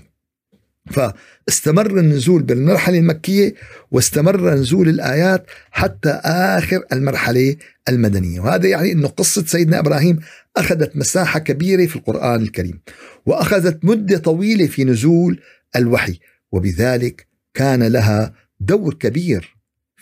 فاستمر 0.92 2.00
النزول 2.00 2.44
بالمرحلة 2.44 2.98
المكية 2.98 3.54
واستمر 3.92 4.54
نزول 4.54 4.90
الآيات 4.90 5.46
حتى 5.72 6.10
آخر 6.24 6.84
المرحلة 6.94 7.56
المدنية، 7.90 8.40
وهذا 8.40 8.68
يعني 8.68 8.92
إنه 8.92 9.08
قصة 9.08 9.46
سيدنا 9.46 9.80
إبراهيم 9.80 10.20
أخذت 10.58 10.96
مساحة 10.98 11.40
كبيرة 11.40 11.86
في 11.86 11.96
القرآن 11.96 12.42
الكريم، 12.42 12.82
وأخذت 13.26 13.86
مدة 13.86 14.18
طويلة 14.18 14.68
في 14.68 14.84
نزول 14.84 15.40
الوحي، 15.76 16.20
وبذلك 16.52 17.28
كان 17.54 17.84
لها 17.84 18.34
دور 18.60 18.94
كبير 18.94 19.53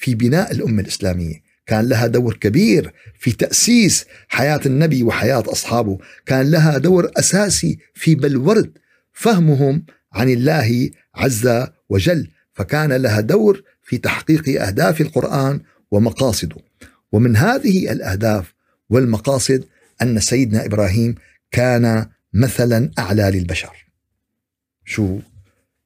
في 0.02 0.16
بناء 0.16 0.52
الأمة 0.52 0.82
الإسلامية. 0.82 1.42
كان 1.66 1.90
لها 1.90 2.08
دور 2.08 2.36
كبير 2.36 2.94
في 3.20 3.32
تأسيس 3.32 4.06
حياة 4.28 4.60
النبي 4.66 5.04
وحياة 5.04 5.44
أصحابه. 5.48 5.98
كان 6.26 6.52
لها 6.52 6.78
دور 6.78 7.12
أساسي 7.18 7.80
في 7.94 8.16
بلورد 8.16 8.78
فهمهم 9.14 9.86
عن 10.14 10.30
الله 10.30 10.90
عز 11.16 11.68
وجل. 11.90 12.28
فكان 12.54 12.94
لها 12.94 13.22
دور 13.22 13.64
في 13.84 13.98
تحقيق 13.98 14.62
أهداف 14.62 15.02
القرآن 15.02 15.60
ومقاصده. 15.92 16.58
ومن 17.12 17.36
هذه 17.36 17.92
الأهداف 17.92 18.54
والمقاصد 18.90 19.66
أن 20.02 20.20
سيدنا 20.20 20.66
إبراهيم 20.66 21.16
كان 21.52 22.06
مثلا 22.34 22.92
أعلى 23.00 23.32
للبشر. 23.34 23.86
شو 24.86 25.20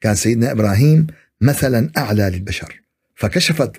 كان 0.01 0.15
سيدنا 0.15 0.51
إبراهيم 0.51 1.07
مثلا 1.41 1.91
أعلى 1.97 2.29
للبشر. 2.29 2.81
فكشفت 3.15 3.71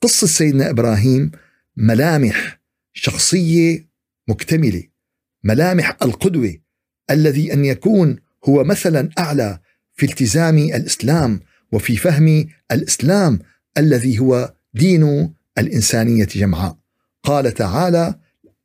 قصة 0.00 0.26
سيدنا 0.26 0.70
إبراهيم 0.70 1.30
ملامح 1.76 2.60
شخصية 2.92 3.88
مكتملة 4.28 4.82
ملامح 5.44 5.96
القدوة 6.02 6.56
الذي 7.10 7.52
أن 7.52 7.64
يكون 7.64 8.16
هو 8.44 8.64
مثلا 8.64 9.10
أعلى 9.18 9.60
في 9.94 10.06
التزام 10.06 10.58
الإسلام 10.58 11.40
وفي 11.72 11.96
فهم 11.96 12.48
الإسلام 12.72 13.38
الذي 13.78 14.18
هو 14.18 14.54
دين 14.74 15.34
الإنسانية 15.58 16.24
جمعاء. 16.24 16.78
قال 17.22 17.54
تعالى 17.54 18.14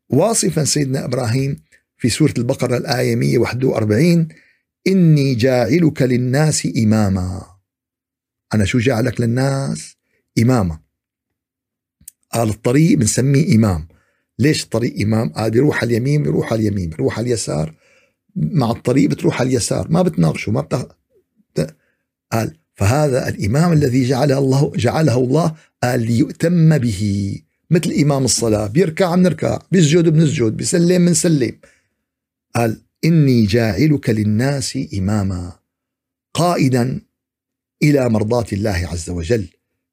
واصفا 0.09 0.63
سيدنا 0.63 1.05
إبراهيم 1.05 1.61
في 1.97 2.09
سورة 2.09 2.33
البقرة 2.37 2.77
الآية 2.77 3.15
141 3.15 4.27
إني 4.87 5.35
جاعلك 5.35 6.01
للناس 6.01 6.67
إماما. 6.77 7.45
أنا 8.53 8.65
شو 8.65 8.79
جعلك 8.79 9.21
للناس؟ 9.21 9.95
إماما. 10.39 10.84
قال 12.33 12.49
الطريق 12.49 12.97
بنسميه 12.97 13.55
إمام. 13.55 13.87
ليش 14.39 14.63
الطريق 14.63 15.01
إمام؟ 15.01 15.29
قال 15.29 15.51
بيروح 15.51 15.81
على 15.81 15.91
اليمين 15.91 16.23
بيروح 16.23 16.53
على 16.53 16.61
اليمين. 16.61 16.89
بيروح 16.89 17.17
على 17.17 17.27
اليسار 17.27 17.75
مع 18.35 18.71
الطريق 18.71 19.09
بتروح 19.09 19.41
على 19.41 19.49
اليسار. 19.49 19.91
ما 19.91 20.01
بتناقشه 20.01 20.51
ما 20.51 20.61
بتخ... 20.61 20.85
قال 22.31 22.57
فهذا 22.75 23.29
الإمام 23.29 23.73
الذي 23.73 24.03
جعله 24.03 24.37
الله 24.37 24.71
جعله 24.75 25.17
الله 25.17 25.55
قال 25.83 25.99
ليؤتم 25.99 26.77
به. 26.77 27.41
مثل 27.69 27.91
إمام 27.91 28.25
الصلاة 28.25 28.67
بيركع 28.67 29.15
بنركع 29.15 29.59
بيسجد 29.71 30.09
بنسجد 30.09 30.57
بيسلم 30.57 31.05
بنسلم 31.05 31.59
قال 32.55 32.81
إني 33.05 33.45
جاعلك 33.45 34.09
للناس 34.09 34.79
إماما 34.93 35.59
قائدا 36.33 37.01
إلى 37.83 38.09
مرضاة 38.09 38.45
الله 38.53 38.89
عز 38.91 39.09
وجل. 39.09 39.47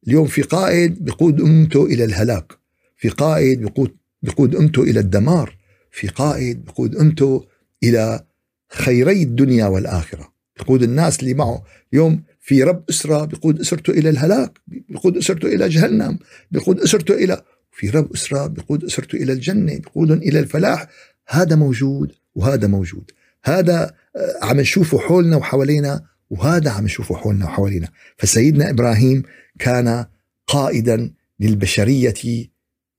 اليوم 0.07 0.27
في 0.27 0.43
قائد 0.43 1.05
بيقود 1.05 1.41
أمته 1.41 1.85
إلى 1.85 2.05
الهلاك 2.05 2.53
في 2.97 3.09
قائد 3.09 3.61
بيقود 3.61 3.97
بيقود 4.23 4.57
أمته 4.57 4.83
إلى 4.83 5.01
الدمار 5.01 5.57
في 5.91 6.09
قائد 6.09 6.65
بيقود 6.65 6.97
أمته 6.97 7.47
إلى 7.83 8.25
خيري 8.73 9.23
الدنيا 9.23 9.67
والآخرة. 9.67 10.33
بيقود 10.59 10.83
الناس 10.83 11.21
اللي 11.21 11.35
معه. 11.35 11.65
اليوم 11.93 12.23
في 12.41 12.63
رب 12.63 12.85
أسرة 12.91 13.25
بيقود 13.25 13.61
أسرته 13.61 13.91
إلى 13.91 14.11
الهلاك 14.11 14.59
بيقود 14.67 15.17
أسرته 15.17 15.49
إلى 15.49 15.69
جهنم 15.69 16.19
بيقود 16.51 16.81
أسرته 16.81 17.15
إلى 17.15 17.43
في 17.71 17.91
رب 17.91 18.13
أسرة 18.13 18.47
بيقود 18.47 18.85
أسرته 18.85 19.17
إلى 19.17 19.33
الجنة 19.33 19.79
بيقودهم 19.79 20.19
إلى 20.19 20.39
الفلاح. 20.39 20.89
هذا 21.29 21.57
موجود 21.57 22.13
وهذا 22.35 22.67
موجود. 22.67 23.11
هذا 23.45 23.95
آه، 24.17 24.45
عم 24.45 24.61
نشوفه 24.61 24.99
حولنا 24.99 25.37
وحوالينا 25.37 26.01
وهذا 26.33 26.71
عم 26.71 26.85
نشوفه 26.85 27.15
حولنا 27.15 27.45
وحوالينا. 27.45 27.89
فسيدنا 28.17 28.71
إبراهيم 28.71 29.23
كان 29.59 30.07
قائدا 30.47 31.11
للبشرية 31.41 32.49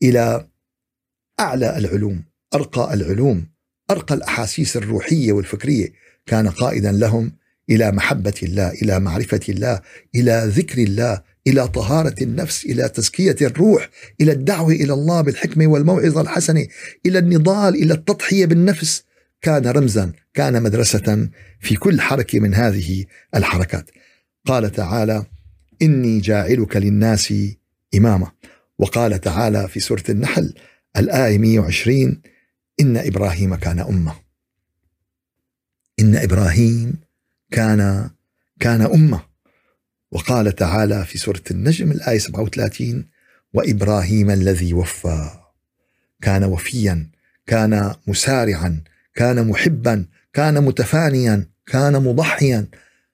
إلى 0.03 0.47
أعلى 1.39 1.77
العلوم 1.77 2.23
أرقى 2.53 2.93
العلوم 2.93 3.47
أرقى 3.91 4.15
الأحاسيس 4.15 4.77
الروحية 4.77 5.33
والفكرية. 5.33 5.93
كان 6.25 6.47
قائدا 6.47 6.91
لهم 6.91 7.31
إلى 7.69 7.91
محبة 7.91 8.33
الله 8.43 8.71
إلى 8.71 8.99
معرفة 8.99 9.39
الله 9.49 9.81
إلى 10.15 10.43
ذكر 10.45 10.77
الله 10.77 11.21
إلى 11.47 11.67
طهارة 11.67 12.15
النفس 12.21 12.65
إلى 12.65 12.89
تزكية 12.89 13.35
الروح 13.41 13.89
إلى 14.21 14.31
الدعوة 14.31 14.71
إلى 14.71 14.93
الله 14.93 15.21
بالحكمة 15.21 15.67
والموعظة 15.67 16.21
الحسنة 16.21 16.67
إلى 17.05 17.19
النضال 17.19 17.75
إلى 17.75 17.93
التضحية 17.93 18.45
بالنفس. 18.45 19.03
كان 19.43 19.67
رمزا 19.67 20.13
كان 20.34 20.63
مدرسة 20.63 21.29
في 21.60 21.75
كل 21.75 22.01
حركه 22.01 22.39
من 22.39 22.53
هذه 22.53 23.06
الحركات. 23.36 23.89
قال 24.45 24.71
تعالى 24.71 25.25
إني 25.82 26.19
جاعلك 26.19 26.77
للناس 26.77 27.34
إماما. 27.95 28.32
وقال 28.77 29.21
تعالى 29.21 29.67
في 29.67 29.79
سورة 29.79 30.03
النحل 30.10 30.53
الآية 30.97 31.38
120 31.38 32.21
إن 32.79 32.97
إبراهيم 32.97 33.56
كان 33.56 33.79
أمة. 33.79 34.15
إن 35.99 36.15
إبراهيم 36.15 36.93
كان 37.51 38.10
كان 38.60 38.82
أمة. 38.82 39.21
وقال 40.12 40.56
تعالى 40.56 41.06
في 41.06 41.17
سورة 41.17 41.43
النجم 41.51 41.91
الآية 41.91 42.17
37 42.17 43.06
وإبراهيم 43.53 44.32
الذي 44.32 44.73
وفى. 44.73 45.29
كان 46.21 46.43
وفيا 46.43 47.10
كان 47.47 47.95
مسارعا 48.08 48.84
كان 49.15 49.47
محبا 49.47 50.06
كان 50.34 50.63
متفانيا 50.63 51.47
كان 51.65 51.93
مضحيا 51.93 52.67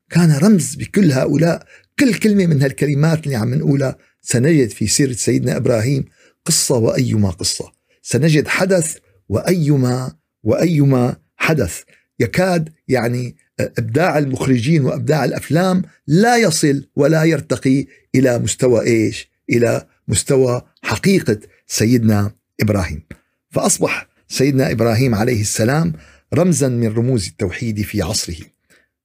كان 0.10 0.32
رمز 0.32 0.76
بكل 0.76 1.12
هؤلاء 1.12 1.66
كل 2.00 2.14
كلمة 2.14 2.46
من 2.46 2.62
هالكلمات 2.62 3.26
اللي 3.26 3.36
عم 3.36 3.54
نقولها 3.56 3.98
سنجد 4.22 4.70
في 4.70 4.88
سيرة 4.88 5.14
سيدنا 5.14 5.58
إبراهيم 5.58 6.06
قصة 6.46 6.78
وأيما 6.78 7.30
قصة 7.30 7.72
سنجد 8.02 8.48
حدث 8.48 8.98
وأيما 9.30 10.12
وأيما 10.44 11.16
حدث 11.38 11.82
يكاد 12.20 12.70
يعني 12.88 13.36
أبداع 13.60 14.18
المخرجين 14.18 14.86
وأبداع 14.86 15.26
الأفلام 15.26 15.82
لا 16.08 16.38
يصل 16.38 16.88
ولا 16.96 17.24
يرتقي 17.24 17.86
إلى 18.16 18.40
مستوى 18.40 18.86
إيش؟ 18.86 19.30
إلى 19.50 19.88
مستوى 20.08 20.62
حقيقة 20.82 21.40
سيدنا 21.68 22.32
إبراهيم. 22.62 23.04
فأصبح 23.50 24.09
سيدنا 24.30 24.72
إبراهيم 24.72 25.15
عليه 25.15 25.42
السلام 25.42 25.94
رمزا 26.34 26.68
من 26.68 26.88
رموز 26.88 27.28
التوحيد 27.28 27.82
في 27.82 28.02
عصره 28.02 28.46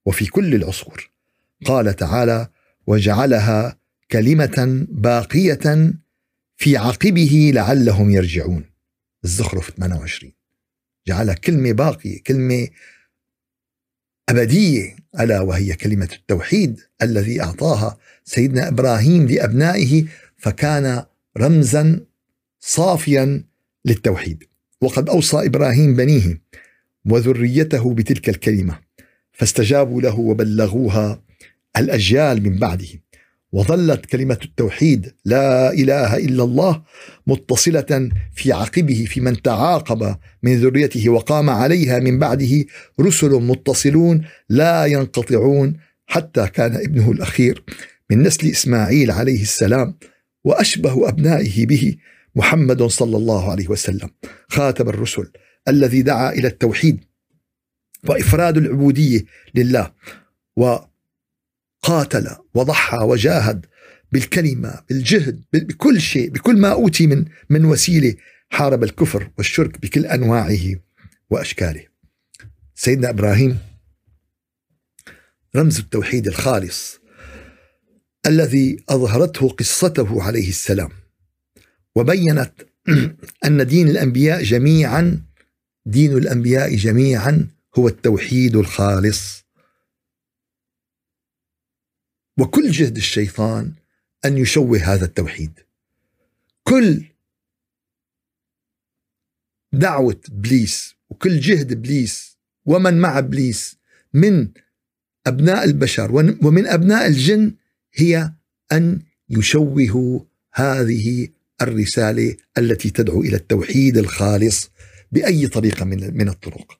وفي 0.05 0.25
كل 0.25 0.55
العصور. 0.55 1.11
قال 1.65 1.95
تعالى: 1.95 2.47
وجعلها 2.87 3.79
كلمة 4.11 4.85
باقية 4.89 5.93
في 6.57 6.77
عقبه 6.77 7.51
لعلهم 7.53 8.09
يرجعون 8.09 8.65
الزخرف 9.23 9.71
28 9.71 10.33
جعلها 11.07 11.33
كلمة 11.33 11.71
باقية 11.71 12.23
كلمة 12.23 12.67
أبدية 14.29 14.95
ألا 15.19 15.41
وهي 15.41 15.73
كلمة 15.73 16.09
التوحيد 16.13 16.79
الذي 17.01 17.41
أعطاها 17.41 17.97
سيدنا 18.23 18.67
إبراهيم 18.67 19.27
لأبنائه 19.27 20.05
فكان 20.37 21.05
رمزا 21.37 22.05
صافيا 22.59 23.43
للتوحيد. 23.85 24.43
وقد 24.85 25.09
أوصى 25.09 25.45
إبراهيم 25.45 25.95
بنيه 25.95 26.41
وذريته 27.05 27.93
بتلك 27.93 28.29
الكلمة 28.29 28.79
فاستجابوا 29.31 30.01
له 30.01 30.19
وبلغوها 30.19 31.21
الأجيال 31.77 32.43
من 32.43 32.59
بعده. 32.59 32.87
وظلت 33.51 34.05
كلمة 34.05 34.37
التوحيد 34.45 35.13
لا 35.25 35.73
إله 35.73 36.17
إلا 36.17 36.43
الله 36.43 36.83
متصلة 37.27 38.09
في 38.35 38.51
عقبه 38.51 39.05
في 39.09 39.21
من 39.21 39.41
تعاقب 39.41 40.15
من 40.43 40.55
ذريته 40.55 41.09
وقام 41.09 41.49
عليها 41.49 41.99
من 41.99 42.19
بعده 42.19 42.65
رسل 43.01 43.29
متصلون 43.29 44.25
لا 44.49 44.85
ينقطعون 44.85 45.77
حتى 46.07 46.47
كان 46.47 46.75
ابنه 46.75 47.11
الأخير 47.11 47.63
من 48.09 48.23
نسل 48.23 48.47
إسماعيل 48.47 49.11
عليه 49.11 49.41
السلام 49.41 49.97
وأشبه 50.43 51.09
أبنائه 51.09 51.65
به 51.65 51.95
محمد 52.35 52.83
صلى 52.83 53.17
الله 53.17 53.51
عليه 53.51 53.67
وسلم 53.67 54.09
خاتم 54.49 54.89
الرسل 54.89 55.31
الذي 55.67 56.01
دعا 56.01 56.31
إلى 56.31 56.47
التوحيد 56.47 57.05
وإفراد 58.07 58.57
العبودية 58.57 59.25
لله 59.55 59.93
و 60.57 60.77
قاتل 61.81 62.35
وضحى 62.53 62.97
وجاهد 62.97 63.65
بالكلمة 64.11 64.81
بالجهد 64.89 65.43
بكل 65.53 66.01
شيء 66.01 66.29
بكل 66.29 66.57
ما 66.57 66.71
أوتي 66.71 67.07
من 67.07 67.25
من 67.49 67.65
وسيلة 67.65 68.15
حارب 68.49 68.83
الكفر 68.83 69.31
والشرك 69.37 69.81
بكل 69.81 70.05
أنواعه 70.05 70.75
وأشكاله. 71.29 71.85
سيدنا 72.75 73.09
إبراهيم 73.09 73.59
رمز 75.55 75.79
التوحيد 75.79 76.27
الخالص 76.27 76.99
الذي 78.25 78.83
أظهرته 78.89 79.49
قصته 79.49 80.23
عليه 80.23 80.49
السلام 80.49 80.89
وبينت 81.95 82.53
أن 83.45 83.67
دين 83.67 83.87
الأنبياء 83.87 84.43
جميعا 84.43 85.21
دين 85.85 86.17
الأنبياء 86.17 86.75
جميعا 86.75 87.47
هو 87.75 87.87
التوحيد 87.87 88.55
الخالص. 88.55 89.45
وكل 92.39 92.71
جهد 92.71 92.97
الشيطان 92.97 93.73
أن 94.25 94.37
يشوه 94.37 94.77
هذا 94.77 95.05
التوحيد. 95.05 95.59
كل 96.63 97.05
دعوة 99.73 100.21
إبليس 100.29 100.95
وكل 101.09 101.39
جهد 101.39 101.71
إبليس 101.71 102.37
ومن 102.65 102.97
مع 103.01 103.19
إبليس 103.19 103.77
من 104.13 104.49
أبناء 105.27 105.63
البشر 105.63 106.11
ومن 106.41 106.67
أبناء 106.67 107.07
الجن 107.07 107.55
هي 107.93 108.33
أن 108.71 109.01
يشوهوا 109.29 110.19
هذه 110.53 111.27
الرسالة 111.61 112.35
التي 112.57 112.89
تدعو 112.89 113.21
إلى 113.21 113.35
التوحيد 113.35 113.97
الخالص 113.97 114.69
بأي 115.11 115.47
طريقة 115.47 115.85
من 115.85 116.17
من 116.17 116.29
الطرق. 116.29 116.79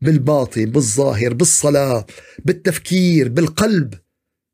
بالباطن 0.00 0.64
بالظاهر 0.64 1.34
بالصلاة 1.34 2.06
بالتفكير 2.44 3.28
بالقلب. 3.28 3.94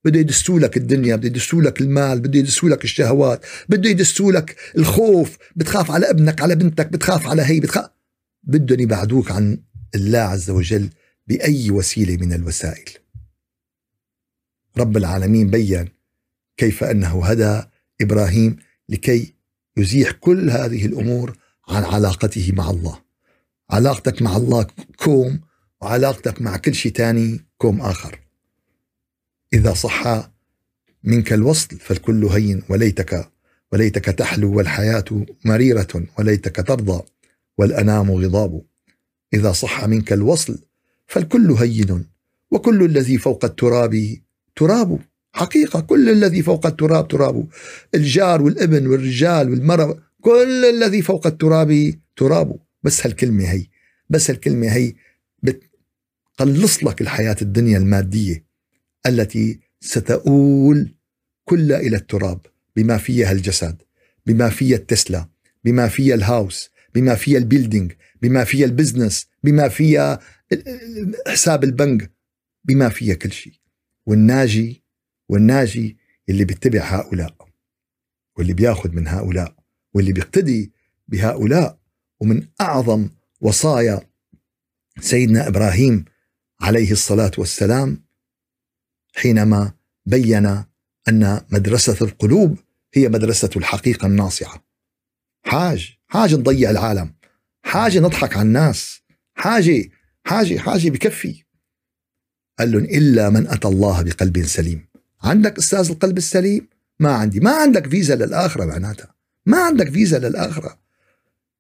بده 0.05 0.21
يدسوا 0.21 0.61
لك 0.61 0.77
الدنيا 0.77 1.17
بده 1.17 1.27
يدسوا 1.27 1.63
لك 1.63 1.81
المال 1.81 2.21
بده 2.21 2.39
يدسوا 2.39 2.69
لك 2.69 2.85
الشهوات 2.85 3.47
بده 3.69 3.91
يدسوا 3.91 4.33
لك 4.33 4.57
الخوف. 4.79 5.39
بتخاف 5.57 5.91
على 5.91 6.11
ابنك 6.11 6.43
على 6.43 6.55
بنتك 6.55 6.87
بتخاف 6.87 7.27
على 7.27 7.43
هي 7.43 7.61
بتخاف. 7.61 7.91
بدهم 8.43 8.81
يبعدوك 8.81 9.31
عن 9.31 9.63
الله 9.95 10.19
عز 10.19 10.51
وجل 10.51 10.91
بأي 11.27 11.71
وسيلة 11.71 12.17
من 12.17 12.33
الوسائل. 12.33 12.91
رب 14.79 14.97
العالمين 14.97 15.51
بين 15.51 15.89
كيف 16.57 16.85
أنه 16.85 17.25
هدى 17.25 17.63
إبراهيم 18.01 18.57
لكي 18.89 19.35
يزيح 19.77 20.11
كل 20.11 20.51
هذه 20.51 20.87
الأمور 20.87 21.37
عن 21.69 21.85
علاقته 21.85 22.53
مع 22.57 22.71
الله. 22.71 22.99
علاقتك 23.71 24.23
مع 24.23 24.37
الله 24.37 24.67
كوم 24.97 25.41
وعلاقتك 25.81 26.43
مع 26.43 26.57
كل 26.57 26.75
شيء 26.75 26.93
تاني 26.93 27.41
كوم 27.59 27.81
آخر. 27.81 28.21
إذا 29.53 29.75
صح 29.75 30.31
منك 31.05 31.33
الوصل 31.33 31.77
فالكل 31.77 32.25
هين 32.25 32.63
وليتك 32.69 33.31
وليتك 33.73 34.05
تحلو 34.05 34.57
والحياة 34.57 35.05
مريرة 35.45 36.07
وليتك 36.19 36.57
ترضى 36.57 37.03
والأنام 37.59 38.11
غضاب. 38.11 38.63
إذا 39.35 39.53
صح 39.53 39.85
منك 39.85 40.13
الوصل 40.13 40.59
فالكل 41.07 41.51
هين 41.51 42.07
وكل 42.51 42.85
الذي 42.85 43.19
فوق 43.19 43.45
التراب 43.45 44.17
تراب. 44.57 44.99
حقيقة 45.33 45.81
كل 45.81 46.09
الذي 46.09 46.43
فوق 46.43 46.67
التراب 46.67 47.09
تراب. 47.09 47.49
الجار 47.95 48.43
والإبن 48.43 48.87
والرجال 48.87 49.51
والمرأة 49.51 49.99
كل 50.21 50.65
الذي 50.65 51.03
فوق 51.03 51.27
التراب 51.27 51.95
تراب. 52.17 52.59
بس 52.83 53.07
هالكلمة 53.07 53.45
هي 53.45 53.67
بس 54.11 54.31
هالكلمة 54.31 54.69
هي 54.69 54.95
بتقلص 55.43 56.85
لك 56.85 57.01
الحياة 57.01 57.37
الدنيا 57.43 57.79
المادية 57.79 58.45
التي 59.07 59.61
ستؤول 59.81 60.95
كلها 61.45 61.81
إلى 61.81 61.97
التراب. 61.97 62.41
بما 62.77 62.97
فيها 62.99 63.33
الجسد 63.33 63.83
بما 64.27 64.49
فيها 64.49 64.77
التسلا 64.77 65.29
بما 65.65 65.89
فيها 65.89 66.15
ال 66.15 66.24
house 66.24 66.71
بما 66.95 67.15
فيها 67.15 67.39
ال 67.39 67.45
building 67.45 67.93
بما 68.23 68.45
فيها 68.45 68.67
ال 68.67 68.74
business 68.74 69.27
بما 69.43 69.69
فيها 69.69 70.21
حساب 71.27 71.65
البنك 71.65 72.13
بما 72.65 72.89
فيها 72.89 73.15
كل 73.15 73.33
شيء. 73.33 73.53
والناجي 74.07 74.80
والناجي 75.31 75.97
اللي 76.29 76.45
بيتبع 76.45 76.81
هؤلاء 76.81 77.49
واللي 78.39 78.53
بياخذ 78.53 78.93
من 78.93 79.09
هؤلاء 79.09 79.57
واللي 79.95 80.13
بيقتدي 80.13 80.73
بهؤلاء 81.09 81.79
ومن 82.21 82.47
أعظم 82.61 83.09
وصايا 83.41 84.01
سيدنا 85.01 85.49
إبراهيم 85.49 86.05
عليه 86.61 86.93
الصلاة 86.93 87.31
والسلام 87.39 88.05
حينما 89.15 89.73
بين 90.07 90.47
أن 91.09 91.41
مدرسة 91.51 92.07
القلوب 92.07 92.59
هي 92.95 93.09
مدرسة 93.09 93.51
الحقيقة 93.57 94.07
الناصعة. 94.07 94.65
حاج 95.45 95.99
حاجة 96.07 96.35
نضيع 96.35 96.71
العالم، 96.71 97.15
حاجة 97.63 97.99
نضحك 97.99 98.37
على 98.37 98.47
الناس، 98.47 99.01
حاجة 99.35 99.91
حاجة 100.25 100.59
حاجة 100.59 100.91
بكفي. 100.91 101.45
قال 102.59 102.73
لهم 102.73 102.85
إلا 102.85 103.31
من 103.31 103.47
أتى 103.47 103.69
الله 103.69 104.03
بقلب 104.03 104.45
سليم. 104.45 104.90
عندك 105.23 105.59
أستاذ 105.59 105.91
القلب 105.91 106.19
السليم؟ 106.19 106.69
ما 107.01 107.13
عندي، 107.13 107.41
ما 107.41 107.51
عندك 107.51 107.87
فيزا 107.87 108.17
للآخرة 108.17 108.65
معناتها، 108.65 109.15
ما 109.47 109.59
عندك 109.59 109.91
فيزا 109.91 110.19
للآخرة. 110.19 110.79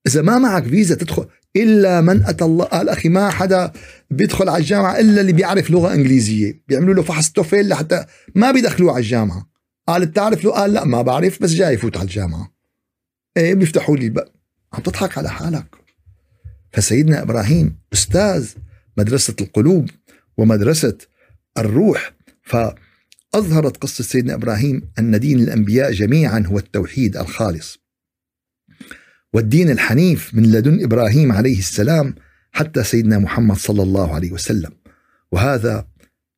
إذا 0.07 0.23
ما 0.23 0.39
معك 0.39 0.65
فيزا 0.65 0.95
تدخل 0.95 1.27
إلا 1.57 2.01
من 2.01 2.25
أتى 2.25 2.45
الله. 2.45 2.65
قال 2.65 2.89
أخي 2.89 3.09
ما 3.09 3.31
حدا 3.31 3.73
بيدخل 4.11 4.49
على 4.49 4.59
الجامعة 4.59 4.99
إلا 5.01 5.21
اللي 5.21 5.33
بيعرف 5.33 5.71
لغة 5.71 5.95
إنجليزية. 5.95 6.63
بيعملوا 6.69 6.95
له 6.95 7.03
فحص 7.03 7.31
توفيل 7.31 7.69
لحتى 7.69 8.05
ما 8.35 8.51
بيدخلوه 8.51 8.93
على 8.93 9.01
الجامعة. 9.01 9.51
قال 9.89 10.07
بتعرف 10.07 10.45
له 10.45 10.53
قال 10.53 10.73
لا 10.73 10.85
ما 10.85 11.03
بعرف 11.03 11.43
بس 11.43 11.51
جاي 11.51 11.75
يفوت 11.75 11.97
على 11.97 12.05
الجامعة. 12.05 12.53
إيه 13.37 13.55
بيفتحوا 13.55 13.97
لي 13.97 14.05
الباب. 14.05 14.29
عم 14.73 14.83
تضحك 14.83 15.19
على 15.19 15.31
حالك. 15.31 15.67
فسيدنا 16.73 17.23
إبراهيم 17.23 17.79
أستاذ 17.93 18.49
مدرسة 18.97 19.35
القلوب 19.41 19.91
ومدرسة 20.39 20.99
الروح 21.59 22.13
فاظهرت 23.33 23.77
قصة 23.77 24.05
سيدنا 24.05 24.35
إبراهيم 24.35 24.83
أن 24.99 25.21
دين 25.21 25.39
الأنبياء 25.41 25.93
جميعا 25.93 26.45
هو 26.47 26.59
التوحيد 26.59 27.17
الخالص. 27.17 27.79
والدين 29.33 29.71
الحنيف 29.71 30.35
من 30.35 30.53
لدن 30.53 30.85
إبراهيم 30.85 31.33
عليه 31.33 31.59
السلام 31.59 32.15
حتى 32.53 32.85
سيدنا 32.85 33.19
محمد 33.19 33.57
صلى 33.57 33.83
الله 33.83 34.15
عليه 34.15 34.33
وسلم. 34.33 34.71
وهذا 35.33 35.89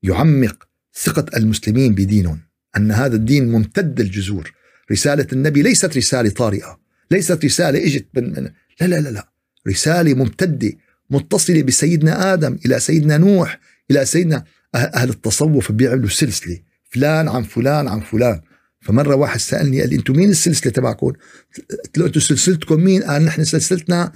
يعمق 0.02 0.68
ثقة 0.94 1.36
المسلمين 1.36 1.94
بدينهم 1.94 2.40
أن 2.76 2.92
هذا 2.92 3.16
الدين 3.16 3.52
ممتد 3.52 4.00
الجذور. 4.00 4.52
رسالة 4.92 5.26
النبي 5.32 5.62
ليست 5.62 5.96
رسالة 5.96 6.30
طارئة 6.30 6.80
ليست 7.10 7.44
رسالة 7.44 7.86
إجت 7.86 8.06
من, 8.14 8.42
من 8.42 8.50
لا 8.80 8.86
لا 8.86 9.00
لا 9.00 9.08
لا. 9.08 9.32
رسالة 9.68 10.14
ممتدة 10.14 10.72
متصلة 11.10 11.62
بسيدنا 11.62 12.32
آدم 12.32 12.58
إلى 12.66 12.80
سيدنا 12.80 13.16
نوح 13.16 13.60
إلى 13.90 14.04
سيدنا 14.04 14.44
أهل 14.74 15.10
التصوف 15.10 15.72
بيعملوا 15.72 16.08
سلسلة. 16.08 16.58
فلان 16.92 17.28
عن 17.28 17.42
فلان 17.42 17.88
عن 17.88 18.00
فلان. 18.00 18.40
فمرة 18.80 19.14
واحد 19.14 19.40
سألني 19.40 19.80
قال 19.80 19.90
لي 19.90 19.96
أنتم 19.96 20.16
مين 20.16 20.30
السلسلة 20.30 20.72
تبعكم؟ 20.72 21.06
قلت 21.06 21.98
له 21.98 22.06
أنتم 22.06 22.20
سلسلتكم 22.20 22.80
مين؟ 22.80 23.02
قال 23.02 23.24
نحن 23.24 23.44
سلسلتنا 23.44 24.12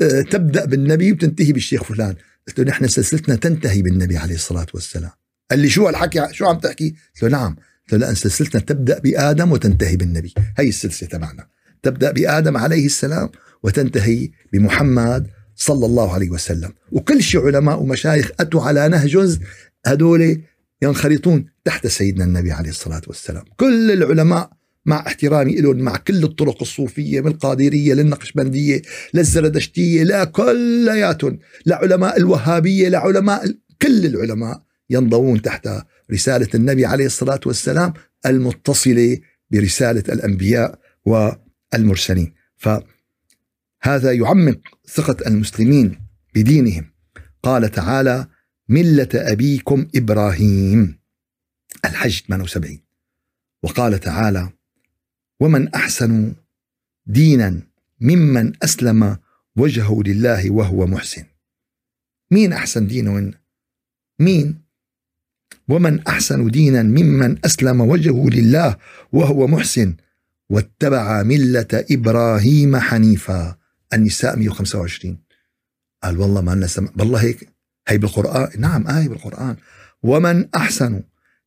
آه، 0.00 0.20
تبدأ 0.20 0.64
بالنبي 0.64 1.12
وتنتهي 1.12 1.52
بالشيخ 1.52 1.84
فلان. 1.84 2.14
قلت 2.48 2.60
له 2.60 2.64
نحن 2.64 2.88
سلسلتنا 2.88 3.36
تنتهي 3.36 3.82
بالنبي 3.82 4.16
عليه 4.16 4.34
الصلاة 4.34 4.66
والسلام. 4.74 5.10
قال 5.50 5.58
لي 5.58 5.68
شو 5.68 5.86
هالحكي؟ 5.86 6.28
شو 6.32 6.46
عم 6.46 6.58
تحكي؟ 6.58 6.94
قلت 7.14 7.22
له 7.22 7.28
نعم. 7.28 7.56
قلت 7.82 7.92
له 7.92 7.98
لأن 7.98 8.14
سلسلتنا 8.14 8.60
تبدأ 8.60 8.98
بآدم 8.98 9.52
وتنتهي 9.52 9.96
بالنبي. 9.96 10.34
هي 10.58 10.68
السلسلة 10.68 11.08
تبعنا. 11.08 11.46
تبدأ 11.82 12.12
بآدم 12.12 12.56
عليه 12.56 12.86
السلام 12.86 13.30
وتنتهي 13.62 14.30
بمحمد 14.52 15.26
صلى 15.56 15.86
الله 15.86 16.14
عليه 16.14 16.30
وسلم. 16.30 16.72
وكل 16.92 17.22
شيء 17.22 17.46
علماء 17.46 17.82
ومشايخ 17.82 18.30
أتوا 18.40 18.62
على 18.62 18.88
نهج 18.88 19.38
هدول 19.86 20.42
ينخرطون 20.82 21.46
تحت 21.64 21.86
سيدنا 21.86 22.24
النبي 22.24 22.52
عليه 22.52 22.70
الصلاة 22.70 23.02
والسلام. 23.06 23.44
كل 23.56 23.90
العلماء 23.90 24.50
مع 24.86 25.06
احترامي 25.06 25.56
لهم 25.56 25.76
مع 25.76 25.96
كل 25.96 26.24
الطرق 26.24 26.62
الصوفية 26.62 27.20
من 27.20 27.26
القادرية 27.26 27.94
للنقشبندية 27.94 28.82
للزردشتية 29.14 30.02
لا 30.02 30.24
كلياتهم 30.24 31.38
لعلماء 31.66 32.16
الوهابية 32.16 32.88
لعلماء 32.88 33.54
كل 33.82 34.06
العلماء 34.06 34.62
ينضوون 34.90 35.42
تحت 35.42 35.68
رسالة 36.12 36.48
النبي 36.54 36.86
عليه 36.86 37.06
الصلاة 37.06 37.40
والسلام 37.46 37.92
المتصلة 38.26 39.18
برسالة 39.50 40.04
الأنبياء 40.08 40.78
والمرسلين. 41.04 42.34
فهذا 42.56 44.12
يعمق 44.12 44.58
ثقة 44.88 45.16
المسلمين 45.26 46.00
بدينهم. 46.34 46.90
قال 47.42 47.70
تعالى 47.70 48.26
ملة 48.68 49.08
أبيكم 49.14 49.88
إبراهيم 49.94 50.98
الحج 51.84 52.20
78 52.28 52.78
وقال 53.62 54.00
تعالى 54.00 54.50
ومن 55.40 55.74
أحسن 55.74 56.34
دينا 57.06 57.62
ممن 58.00 58.52
أسلم 58.64 59.16
وجهه 59.56 60.02
لله 60.06 60.50
وهو 60.50 60.86
محسن. 60.86 61.24
مين 62.30 62.52
أحسن 62.52 62.86
دينا 62.86 63.32
مين؟ 64.18 64.62
ومن 65.68 66.06
أحسن 66.06 66.50
دينا 66.50 66.82
ممن 66.82 67.44
أسلم 67.44 67.80
وجهه 67.80 68.28
لله 68.28 68.76
وهو 69.12 69.46
محسن 69.46 69.96
واتبع 70.50 71.22
ملة 71.22 71.84
إبراهيم 71.90 72.76
حنيفا. 72.76 73.56
النساء 73.92 74.36
125 74.36 75.18
قال 76.02 76.18
والله 76.18 76.40
ما 76.40 76.54
لنا 76.54 76.68
والله 76.98 77.22
هيك 77.22 77.55
هي 77.88 77.98
بالقرآن. 77.98 78.48
نعم 78.58 78.88
آية 78.88 79.08
بالقرآن. 79.08 79.56
ومن 80.02 80.48
أحسن 80.54 81.02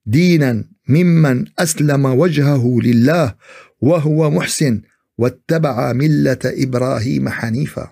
دينا 0.06 0.64
ممن 0.90 1.46
أسلم 1.60 2.06
وجهه 2.06 2.80
لله 2.84 3.36
وهو 3.82 4.30
محسن 4.30 4.82
واتبع 5.18 5.94
ملة 5.94 6.40
إبراهيم 6.46 7.30
حنيفا. 7.30 7.90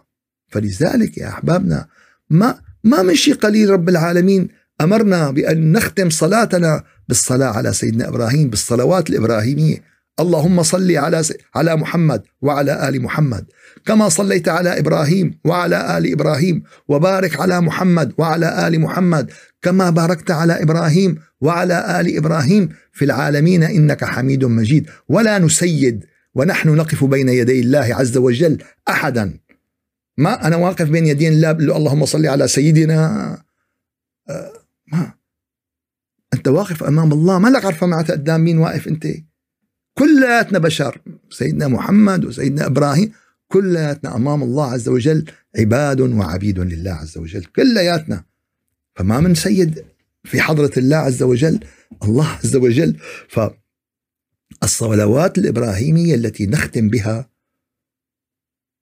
فلذلك 0.48 1.18
يا 1.18 1.30
أحبابنا 1.30 1.88
ما 2.30 2.60
ما 2.84 3.02
من 3.02 3.16
شيء 3.16 3.34
قليل 3.34 3.70
رب 3.70 3.90
العالمين 3.90 4.50
أمرنا 4.82 5.32
بأن 5.32 5.72
نختم 5.72 6.10
صلاتنا 6.10 6.84
بالصلاة 7.08 7.48
على 7.48 7.74
سيدنا 7.74 8.08
إبراهيم 8.08 8.50
بالصلوات 8.50 9.10
الإبراهيمية. 9.10 9.84
اللهم 10.20 10.64
صل 10.64 10.92
على 10.92 11.22
على 11.56 11.76
محمد 11.76 12.24
وعلى 12.42 12.90
آل 12.90 13.02
محمد. 13.02 13.46
كما 13.86 14.10
صليت 14.10 14.50
على 14.50 14.80
إبراهيم 14.80 15.40
وعلى 15.46 15.98
آل 15.98 16.12
إبراهيم 16.12 16.64
وبارك 16.88 17.40
على 17.40 17.62
محمد 17.62 18.14
وعلى 18.18 18.68
آل 18.68 18.80
محمد. 18.80 19.32
كما 19.62 19.90
باركت 19.90 20.32
على 20.32 20.64
إبراهيم 20.64 21.20
وعلى 21.42 22.02
آل 22.02 22.18
إبراهيم 22.18 22.70
في 22.92 23.06
العالمين 23.06 23.64
إنك 23.64 24.06
حميد 24.06 24.46
مجيد. 24.46 24.90
ولا 25.10 25.40
نسيد 25.40 26.06
ونحن 26.34 26.70
نقف 26.70 27.04
بين 27.04 27.30
يدي 27.30 27.60
الله 27.60 27.96
عز 27.96 28.18
وجل 28.18 28.58
أحدا. 28.90 29.40
ما 30.18 30.48
أنا 30.48 30.56
واقف 30.56 30.90
بين 30.90 31.08
يدين 31.08 31.34
الله 31.34 31.52
اللهم 31.52 32.06
صل 32.06 32.26
على 32.26 32.48
سيدنا 32.48 33.38
أه 34.30 34.54
ما؟ 34.92 35.14
أنت 36.34 36.48
واقف 36.48 36.84
أمام 36.84 37.14
الله. 37.14 37.40
ما 37.40 37.48
لك 37.48 37.66
عارفه 37.66 37.88
معناتها 37.88 38.14
قدام 38.14 38.42
مين 38.42 38.58
واقف 38.58 38.88
أنت؟ 38.88 39.08
كلياتنا 39.98 40.60
بشر 40.60 41.02
سيدنا 41.30 41.68
محمد 41.68 42.26
وسيدنا 42.26 42.66
إبراهيم 42.66 43.12
كلياتنا 43.48 44.16
أمام 44.16 44.44
الله 44.44 44.72
عز 44.72 44.90
وجل 44.90 45.26
عباد 45.60 46.02
وعبيد 46.02 46.60
لله 46.60 46.92
عز 46.92 47.18
وجل 47.18 47.46
كلياتنا. 47.46 48.24
فما 48.96 49.20
من 49.20 49.36
سيد 49.36 49.86
في 50.24 50.42
حضرة 50.42 50.72
الله 50.78 50.98
عز 50.98 51.24
وجل 51.24 51.60
الله 52.04 52.28
عز 52.28 52.56
وجل. 52.56 52.98
فالصلوات 54.62 55.38
الإبراهيمية 55.38 56.16
التي 56.16 56.46
نختم 56.46 56.90
بها 56.90 57.30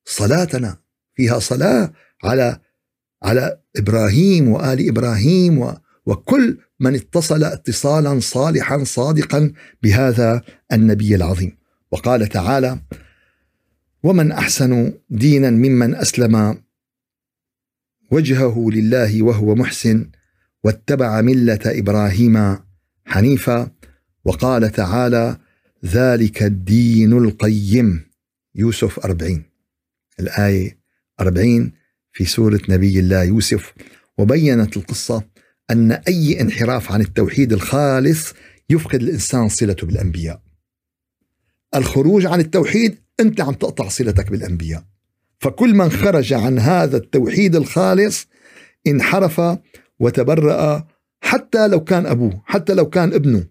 صلاتنا 0.05 0.77
فيها 1.15 1.39
صلاة 1.39 1.93
على 2.23 2.59
على 3.23 3.59
إبراهيم 3.77 4.49
وآل 4.49 4.87
إبراهيم 4.89 5.73
وكل 6.05 6.57
من 6.79 6.95
اتصل 6.95 7.43
اتصالا 7.43 8.19
صالحا 8.19 8.83
صادقا 8.83 9.53
بهذا 9.83 10.41
النبي 10.73 11.15
العظيم. 11.15 11.57
وقال 11.91 12.27
تعالى 12.27 12.79
ومن 14.03 14.31
أحسن 14.31 14.93
دينا 15.09 15.49
ممن 15.49 15.95
أسلم 15.95 16.61
وجهه 18.11 18.69
لله 18.69 19.23
وهو 19.23 19.55
محسن 19.55 20.09
واتبع 20.63 21.21
ملة 21.21 21.59
إبراهيم 21.65 22.57
حنيفا 23.05 23.71
وقال 24.25 24.71
تعالى 24.71 25.37
ذلك 25.85 26.43
الدين 26.43 27.13
القيم 27.13 28.05
يوسف 28.55 28.99
أربعين. 28.99 29.43
الآية 30.19 30.77
أربعين 31.19 31.71
في 32.11 32.25
سورة 32.25 32.61
نبي 32.69 32.99
الله 32.99 33.23
يوسف 33.23 33.73
وبينت 34.17 34.77
القصة 34.77 35.23
أن 35.71 35.91
أي 35.91 36.41
انحراف 36.41 36.91
عن 36.91 37.01
التوحيد 37.01 37.53
الخالص 37.53 38.33
يفقد 38.69 39.01
الإنسان 39.01 39.49
صلته 39.49 39.87
بالأنبياء. 39.87 40.41
الخروج 41.75 42.25
عن 42.25 42.39
التوحيد 42.39 42.97
أنت 43.19 43.41
عم 43.41 43.53
تقطع 43.53 43.87
صلتك 43.87 44.31
بالأنبياء. 44.31 44.83
فكل 45.39 45.75
من 45.75 45.89
خرج 45.89 46.33
عن 46.33 46.59
هذا 46.59 46.97
التوحيد 46.97 47.55
الخالص 47.55 48.27
انحرف 48.87 49.41
وتبرأ 49.99 50.87
حتى 51.21 51.67
لو 51.67 51.83
كان 51.83 52.05
أبوه 52.05 52.41
حتى 52.45 52.73
لو 52.73 52.89
كان 52.89 53.13
ابنه. 53.13 53.45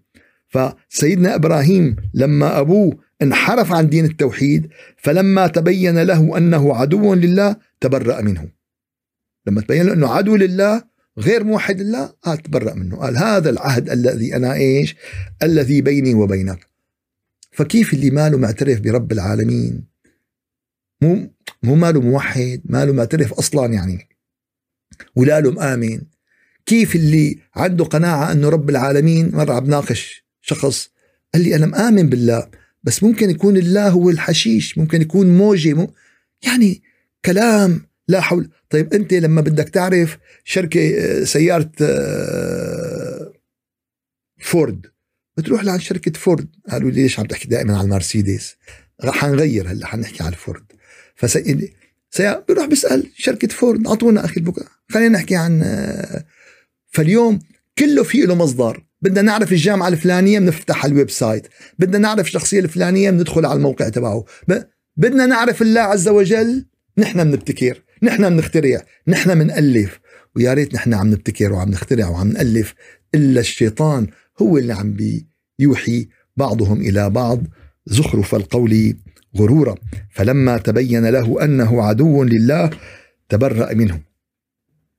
فسيدنا 0.47 1.35
إبراهيم 1.35 1.95
لما 2.13 2.59
أبوه 2.59 2.97
انحرف 3.21 3.71
عن 3.71 3.89
دين 3.89 4.05
التوحيد 4.05 4.67
فلما 4.97 5.47
تبين 5.47 5.99
له 5.99 6.37
أنه 6.37 6.75
عدو 6.75 7.13
لله 7.13 7.55
تبرأ 7.81 8.21
منه. 8.21 8.49
لما 9.47 9.61
تبين 9.61 9.85
له 9.85 9.93
أنه 9.93 10.07
عدو 10.07 10.35
لله 10.35 10.94
غير 11.17 11.43
موحد 11.43 11.81
الله 11.81 12.05
قال 12.05 12.37
تبرأ 12.37 12.73
منه. 12.73 12.97
قال 12.97 13.17
هذا 13.17 13.49
العهد 13.49 13.89
الذي 13.89 14.35
أنا 14.35 14.53
إيش؟ 14.53 14.95
الذي 15.43 15.81
بيني 15.81 16.13
وبينك. 16.13 16.67
فكيف 17.51 17.93
اللي 17.93 18.09
ماله 18.09 18.37
معترف 18.37 18.79
برب 18.79 19.11
العالمين؟ 19.11 19.83
مو 21.01 21.29
مو 21.63 21.75
ماله 21.75 22.01
موحد 22.01 22.61
ماله 22.65 22.93
معترف 22.93 23.33
أصلا 23.33 23.73
يعني. 23.73 24.07
ولا 25.15 25.41
له 25.41 25.51
مآمن 25.51 26.01
كيف 26.65 26.95
اللي 26.95 27.39
عنده 27.55 27.85
قناعة 27.85 28.31
أنه 28.31 28.49
رب 28.49 28.69
العالمين؟ 28.69 29.31
مرة 29.35 29.53
عم 29.53 29.65
ناقش 29.65 30.25
شخص 30.41 30.89
قال 31.33 31.43
لي 31.43 31.55
أنا 31.55 31.65
مآمن 31.65 32.09
بالله 32.09 32.49
بس 32.83 33.03
ممكن 33.03 33.29
يكون 33.29 33.57
الله 33.57 33.89
هو 33.89 34.09
الحشيش 34.09 34.77
ممكن 34.77 35.01
يكون 35.01 35.37
موجة 35.37 35.73
مو 35.73 35.93
يعني 36.45 36.81
كلام 37.25 37.81
لا 38.07 38.21
حول. 38.21 38.49
طيب 38.69 38.93
أنت 38.93 39.13
لما 39.13 39.41
بدك 39.41 39.69
تعرف 39.69 40.17
شركة 40.43 40.95
آه، 40.97 41.23
سيارة 41.23 41.71
آه، 41.81 43.33
فورد 44.39 44.85
بتروح 45.37 45.63
لعند 45.63 45.81
شركة 45.81 46.19
فورد. 46.19 46.47
قالوا 46.69 46.91
لي 46.91 47.01
ليش 47.01 47.19
عم 47.19 47.25
تحكي 47.25 47.47
دائما 47.47 47.77
على 47.77 47.85
المرسيدس؟ 47.85 48.55
حنغير 49.05 49.71
هلأ 49.71 49.87
حنحكي 49.87 50.23
على 50.23 50.31
الفورد. 50.33 50.63
فسي 51.15 51.73
بروح 52.49 52.65
بسأل 52.65 53.11
شركة 53.15 53.47
فورد 53.47 53.87
أعطونا 53.87 54.25
أخي 54.25 54.37
البكاء. 54.37 54.67
خلينا 54.89 55.09
نحكي 55.09 55.35
عن 55.35 55.61
آه، 55.63 56.25
فاليوم 56.87 57.39
كله 57.77 58.03
في 58.03 58.21
له 58.21 58.35
مصدر. 58.35 58.85
بدنا 59.01 59.21
نعرف 59.21 59.51
الجامعة 59.51 59.87
الفلانية 59.87 60.39
بنفتح 60.39 60.85
ال 60.85 61.09
website. 61.09 61.47
بدنا 61.79 61.97
نعرف 61.97 62.27
الشخصية 62.27 62.59
الفلانية 62.59 63.11
بندخل 63.11 63.45
على 63.45 63.57
الموقع 63.57 63.89
تبعه. 63.89 64.25
بدنا 64.97 65.25
نعرف 65.25 65.61
الله 65.61 65.81
عز 65.81 66.07
وجل 66.07 66.65
نحن 66.97 67.23
بنبتكر 67.23 67.84
نحن 68.03 68.29
بنخترع 68.29 68.85
نحن 69.07 69.39
بنألف 69.39 69.99
ويا 70.35 70.53
ريت 70.53 70.73
نحن 70.73 70.93
عم 70.93 71.11
نبتكر 71.11 71.53
وعم 71.53 71.69
نخترع 71.69 72.07
وعم 72.07 72.27
نألف 72.27 72.73
إلا 73.15 73.39
الشيطان 73.39 74.07
هو 74.41 74.57
اللي 74.57 74.73
عم 74.73 74.97
بيوحي 75.59 76.07
بعضهم 76.37 76.81
إلى 76.81 77.09
بعض 77.09 77.43
زخرف 77.85 78.35
القول 78.35 78.97
غرورا. 79.37 79.75
فلما 80.09 80.57
تبين 80.57 81.05
له 81.05 81.43
أنه 81.43 81.83
عدو 81.83 82.23
لله 82.23 82.69
تبرأ 83.29 83.73
منه. 83.73 84.01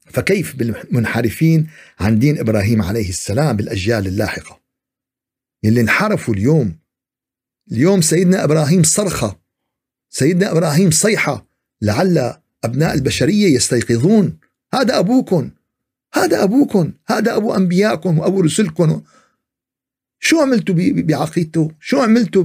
فكيف 0.06 0.56
بالمنحرفين 0.56 1.66
عن 2.00 2.18
دين 2.18 2.38
إبراهيم 2.38 2.82
عليه 2.82 3.08
السلام 3.08 3.56
بالأجيال 3.56 4.06
اللاحقة؟ 4.06 4.60
اللي 5.64 5.80
انحرفوا 5.80 6.34
اليوم. 6.34 6.78
اليوم 7.72 8.00
سيدنا 8.00 8.44
إبراهيم 8.44 8.82
صرخة 8.82 9.40
سيدنا 10.10 10.52
إبراهيم 10.52 10.90
صيحة. 10.90 11.46
لعل 11.82 12.34
أبناء 12.64 12.94
البشرية 12.94 13.54
يستيقظون. 13.54 14.38
هذا 14.74 14.98
أبوكم 14.98 15.50
هذا 16.14 16.42
أبوكم 16.42 16.92
هذا 17.06 17.36
أبو 17.36 17.54
أنبيائكم 17.54 18.18
وأبو 18.18 18.40
رسلكم 18.40 19.02
شو 20.20 20.40
عملتوا 20.40 20.74
بعقيدته؟ 20.78 21.70
شو 21.80 22.00
عملتوا 22.00 22.44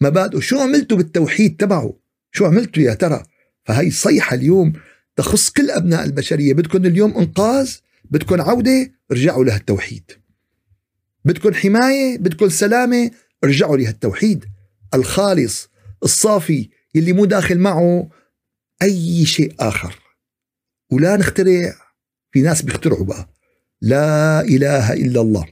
بمبادئه 0.00 0.40
شو 0.40 0.58
عملتوا 0.58 0.96
بالتوحيد 0.96 1.56
تبعه؟ 1.56 1.94
شو 2.32 2.44
عملتوا 2.44 2.82
يا 2.82 2.94
ترى؟ 2.94 3.22
فهي 3.64 3.90
صيحة 3.90 4.36
اليوم 4.36 4.72
تخص 5.16 5.50
كل 5.50 5.70
أبناء 5.70 6.04
البشرية. 6.04 6.54
بدكم 6.54 6.86
اليوم 6.86 7.16
إنقاذ 7.16 7.70
بدكم 8.10 8.40
عودة 8.40 8.90
ارجعوا 9.12 9.44
لهالتوحيد 9.44 10.12
بدكم 11.24 11.54
حماية 11.54 12.18
بدكم 12.18 12.48
سلامة 12.48 13.10
ارجعوا 13.44 13.76
لهالتوحيد 13.76 14.44
الخالص 14.94 15.68
الصافي 16.02 16.68
اللي 16.96 17.12
مو 17.12 17.24
داخل 17.24 17.58
معه 17.58 18.10
أي 18.82 19.26
شيء 19.26 19.54
آخر. 19.60 19.98
ولا 20.90 21.16
نخترع 21.16 21.74
في 22.32 22.42
ناس 22.42 22.62
بيخترعوا 22.62 23.04
بقى. 23.04 23.28
لا 23.80 24.40
إله 24.40 24.92
إلا 24.92 25.20
الله. 25.20 25.46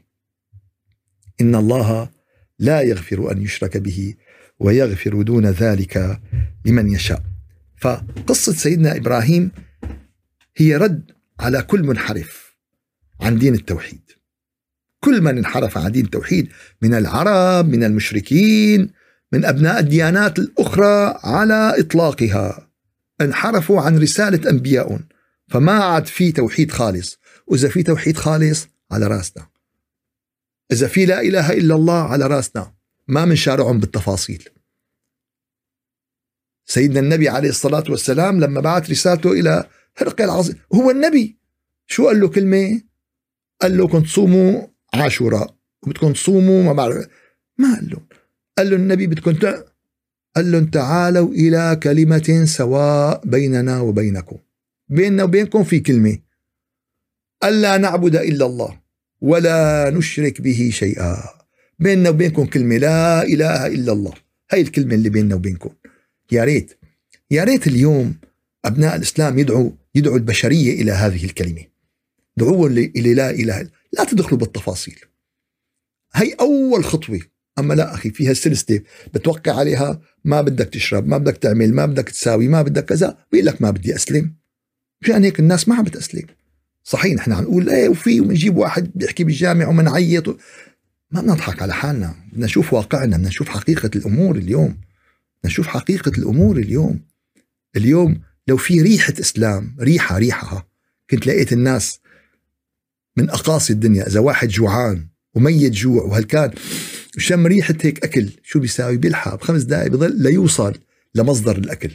إن 1.41 1.55
الله 1.55 2.11
لا 2.59 2.81
يغفر 2.81 3.33
أن 3.33 3.43
يشرك 3.43 3.77
به 3.77 4.15
ويغفر 4.59 5.23
دون 5.23 5.47
ذلك 5.47 6.21
لمن 6.65 6.93
يشاء. 6.93 7.23
فقصة 7.81 8.53
سيدنا 8.53 8.97
إبراهيم 8.97 9.51
هي 10.57 10.77
رد 10.77 11.11
على 11.41 11.63
كل 11.63 11.83
منحرف 11.83 12.57
عن 13.21 13.39
دين 13.39 13.55
التوحيد. 13.55 14.01
كل 15.01 15.21
من 15.21 15.39
انحرف 15.39 15.79
عن 15.79 15.93
دين 15.93 16.05
التوحيد 16.05 16.49
من 16.83 16.95
العرب 16.95 17.69
من 17.69 17.85
المشركين 17.85 18.91
من 19.33 19.45
أبناء 19.45 19.79
الديانات 19.79 20.39
الأخرى 20.39 21.21
على 21.25 21.75
إطلاقها. 21.81 22.71
انحرفوا 23.21 23.81
عن 23.81 23.99
رسالة 23.99 24.51
أنبياء. 24.51 25.01
فما 25.49 25.73
عاد 25.73 26.07
في 26.07 26.33
توحيد 26.33 26.71
خالص. 26.71 27.19
وإذا 27.47 27.69
في 27.69 27.83
توحيد 27.83 28.17
خالص 28.17 28.69
على 28.91 29.07
رأسنا. 29.07 29.47
إذا 30.73 30.89
في 30.89 31.07
لا 31.07 31.21
إله 31.21 31.53
إلا 31.53 31.75
الله 31.75 32.03
على 32.03 32.27
رأسنا. 32.27 32.75
ما 33.09 33.25
منشارعهم 33.25 33.81
بالتفاصيل. 33.81 34.49
سيدنا 36.67 37.01
النبي 37.01 37.29
عليه 37.29 37.49
الصلاة 37.49 37.85
والسلام 37.89 38.41
لما 38.41 38.61
بعث 38.61 38.91
رسالته 38.91 39.33
إلى 39.33 39.69
هرقل 39.97 40.25
العظيم 40.25 40.57
هو 40.75 40.91
النبي. 40.91 41.39
شو 41.87 42.07
قال 42.07 42.21
له 42.21 42.29
كلمة؟ 42.29 42.83
قال 43.63 43.79
له 43.79 43.89
كنت 43.89 44.07
تصوموا 44.07 44.67
عاشوراء. 44.95 45.57
وبدكم 45.83 46.13
تصوموا 46.13 46.63
ما 46.63 46.73
بعرف. 46.73 47.07
ما 47.59 47.75
قال 47.75 47.91
له. 47.91 48.01
قال 48.59 48.71
له 48.71 48.77
النبي 48.77 49.07
بدكم 49.07 49.33
قال 50.37 50.53
لهم 50.53 50.67
تعالوا 50.67 51.33
إلى 51.33 51.81
كلمة 51.83 52.45
سواء 52.45 53.27
بيننا 53.27 53.81
وبينكم. 53.81 54.39
بيننا 54.89 55.25
وبينكم 55.25 55.65
في 55.65 55.81
كلمة. 55.81 56.19
ألا 57.45 57.77
نعبد 57.77 58.17
إلا 58.17 58.47
الله 58.47 58.81
ولا 59.21 59.91
نشرك 59.91 60.41
به 60.41 60.71
شيئا. 60.73 61.17
بيننا 61.79 62.11
وبينكم 62.11 62.47
كلمة 62.47 62.77
لا 62.77 63.23
إله 63.23 63.67
إلا 63.67 63.93
الله. 63.93 64.13
هاي 64.51 64.61
الكلمة 64.61 64.95
اللي 64.95 65.09
بيننا 65.09 65.35
وبينكم. 65.35 65.71
يا 66.33 66.45
ريت 66.45 66.79
يا 67.31 67.45
ريت 67.45 67.67
اليوم 67.67 68.15
أبناء 68.65 68.97
الإسلام 68.97 69.39
يدعوا 69.39 69.71
يدعوا 69.95 70.17
البشرية 70.17 70.83
إلى 70.83 70.93
هذه 70.93 71.25
الكلمة. 71.25 71.65
دعوهم 72.37 72.67
إلى 72.73 73.15
لا 73.15 73.31
إله 73.31 73.69
لا 73.93 74.05
تدخلوا 74.05 74.39
بالتفاصيل. 74.39 75.01
هي 76.15 76.33
أول 76.33 76.85
خطوة. 76.85 77.21
أما 77.59 77.75
لا 77.75 77.95
أخي 77.95 78.11
فيها 78.11 78.33
سلسلة 78.33 78.81
بتوقع 79.15 79.59
عليها 79.59 80.01
ما 80.25 80.41
بدك 80.41 80.69
تشرب 80.69 81.07
ما 81.07 81.19
بدك 81.19 81.37
تعمل 81.37 81.75
ما 81.75 81.87
بدك 81.87 82.09
تساوي 82.09 82.49
ما 82.49 82.63
بدك 82.63 82.85
كذا. 82.85 83.19
بيقول 83.33 83.47
لك 83.47 83.63
ما 83.63 83.71
بدي 83.71 83.95
أسلم. 83.95 84.35
مشان 85.03 85.25
هيك 85.25 85.41
الناس 85.41 85.69
ما 85.69 85.75
عم 85.75 85.85
بتأسلم. 85.85 86.27
صحيح 86.85 87.15
نحن 87.15 87.33
عم 87.33 87.43
نقول 87.43 87.71
إيه 87.71 87.89
وفي 87.89 88.21
وبنجيب 88.21 88.57
واحد 88.57 88.91
بيحكي 88.95 89.25
بالجامع 89.25 89.69
ومنعيط 89.69 90.29
و... 90.29 90.37
ما 91.11 91.21
بنضحك 91.21 91.63
على 91.63 91.75
حالنا. 91.75 92.15
بدنا 92.33 92.45
نشوف 92.47 92.73
واقعنا 92.73 93.17
بدنا 93.17 93.29
نشوف 93.29 93.49
حقيقة 93.49 93.91
الأمور 93.97 94.37
اليوم. 94.37 94.69
بدنا 94.69 95.45
نشوف 95.45 95.67
حقيقة 95.67 96.13
الأمور 96.19 96.57
اليوم. 96.57 97.01
اليوم 97.77 98.21
لو 98.49 98.57
في 98.57 98.83
ريحة 98.83 99.15
إسلام 99.21 99.77
ريحة 99.81 100.19
ريحة. 100.19 100.69
كنت 101.11 101.27
لقيت 101.27 101.53
الناس 101.53 102.01
من 103.17 103.31
أقاصي 103.31 103.73
الدنيا 103.73 104.07
إذا 104.07 104.21
واحد 104.21 104.49
جوعان 104.49 105.09
وميت 105.35 105.73
جوع 105.73 106.03
وهالكان 106.03 106.51
شم 107.19 107.47
ريحة 107.47 107.75
هيك 107.83 108.05
أكل. 108.05 108.31
شو 108.43 108.61
بيساوي؟ 108.61 108.97
بيلحق. 108.97 109.35
بخمس 109.35 109.63
دقائق 109.63 109.91
بضل 109.91 110.23
ليوصل 110.23 110.75
لمصدر 111.15 111.59
الأكل. 111.59 111.91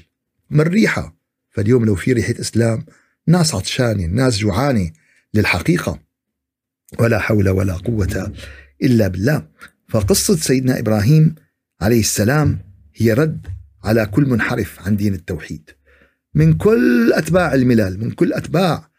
من 0.50 0.62
ريحة. 0.62 1.20
فاليوم 1.50 1.86
لو 1.86 1.96
في 1.96 2.14
ريحة 2.14 2.34
إسلام 2.40 2.86
ناس 3.28 3.56
عطشانة 3.56 4.06
ناس 4.06 4.38
جوعانة 4.38 4.92
للحقيقة. 5.34 6.00
ولا 7.00 7.20
حول 7.20 7.50
ولا 7.50 7.74
قوة 7.74 8.34
إلا 8.84 9.08
بالله. 9.08 9.48
فقصة 9.90 10.36
سيدنا 10.36 10.80
إبراهيم 10.80 11.36
عليه 11.82 12.00
السلام 12.00 12.60
هي 12.96 13.14
رد 13.14 13.48
على 13.84 14.06
كل 14.06 14.26
منحرف 14.26 14.80
عن 14.88 14.96
دين 14.96 15.14
التوحيد. 15.14 15.70
من 16.34 16.54
كل 16.54 17.14
أتباع 17.14 17.54
الملال 17.54 18.00
من 18.00 18.12
كل 18.12 18.34
أتباع 18.34 18.90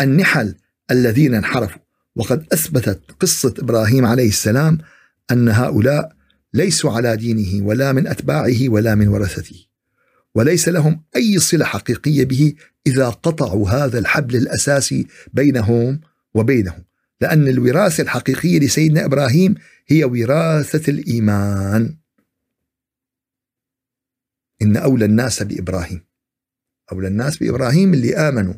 النحل 0.00 0.54
الذين 0.90 1.34
انحرفوا. 1.34 1.82
وقد 2.16 2.46
أثبتت 2.52 3.00
قصة 3.20 3.54
إبراهيم 3.58 4.06
عليه 4.06 4.28
السلام 4.28 4.78
أن 5.30 5.48
هؤلاء 5.48 6.12
ليسوا 6.54 6.92
على 6.92 7.16
دينه 7.16 7.66
ولا 7.66 7.92
من 7.92 8.06
أتباعه 8.06 8.68
ولا 8.68 8.94
من 8.94 9.08
ورثته 9.08 9.66
وليس 10.34 10.68
لهم 10.68 11.02
أي 11.16 11.38
صلة 11.38 11.64
حقيقية 11.64 12.24
به 12.24 12.54
إذا 12.86 13.08
قطعوا 13.08 13.70
هذا 13.70 13.98
الحبل 13.98 14.36
الأساسي 14.36 15.06
بينهم 15.32 16.00
وبينه 16.34 16.74
لأن 17.20 17.48
الوراثة 17.48 18.02
الحقيقية 18.02 18.58
لسيدنا 18.58 19.04
إبراهيم 19.04 19.54
هي 19.86 20.04
وراثة 20.04 20.90
الإيمان. 20.90 21.96
إن 24.62 24.76
أولى 24.76 25.04
الناس 25.04 25.42
بإبراهيم 25.42 26.04
أولى 26.92 27.08
الناس 27.08 27.36
بإبراهيم 27.36 27.94
اللي 27.94 28.16
آمنوا 28.16 28.54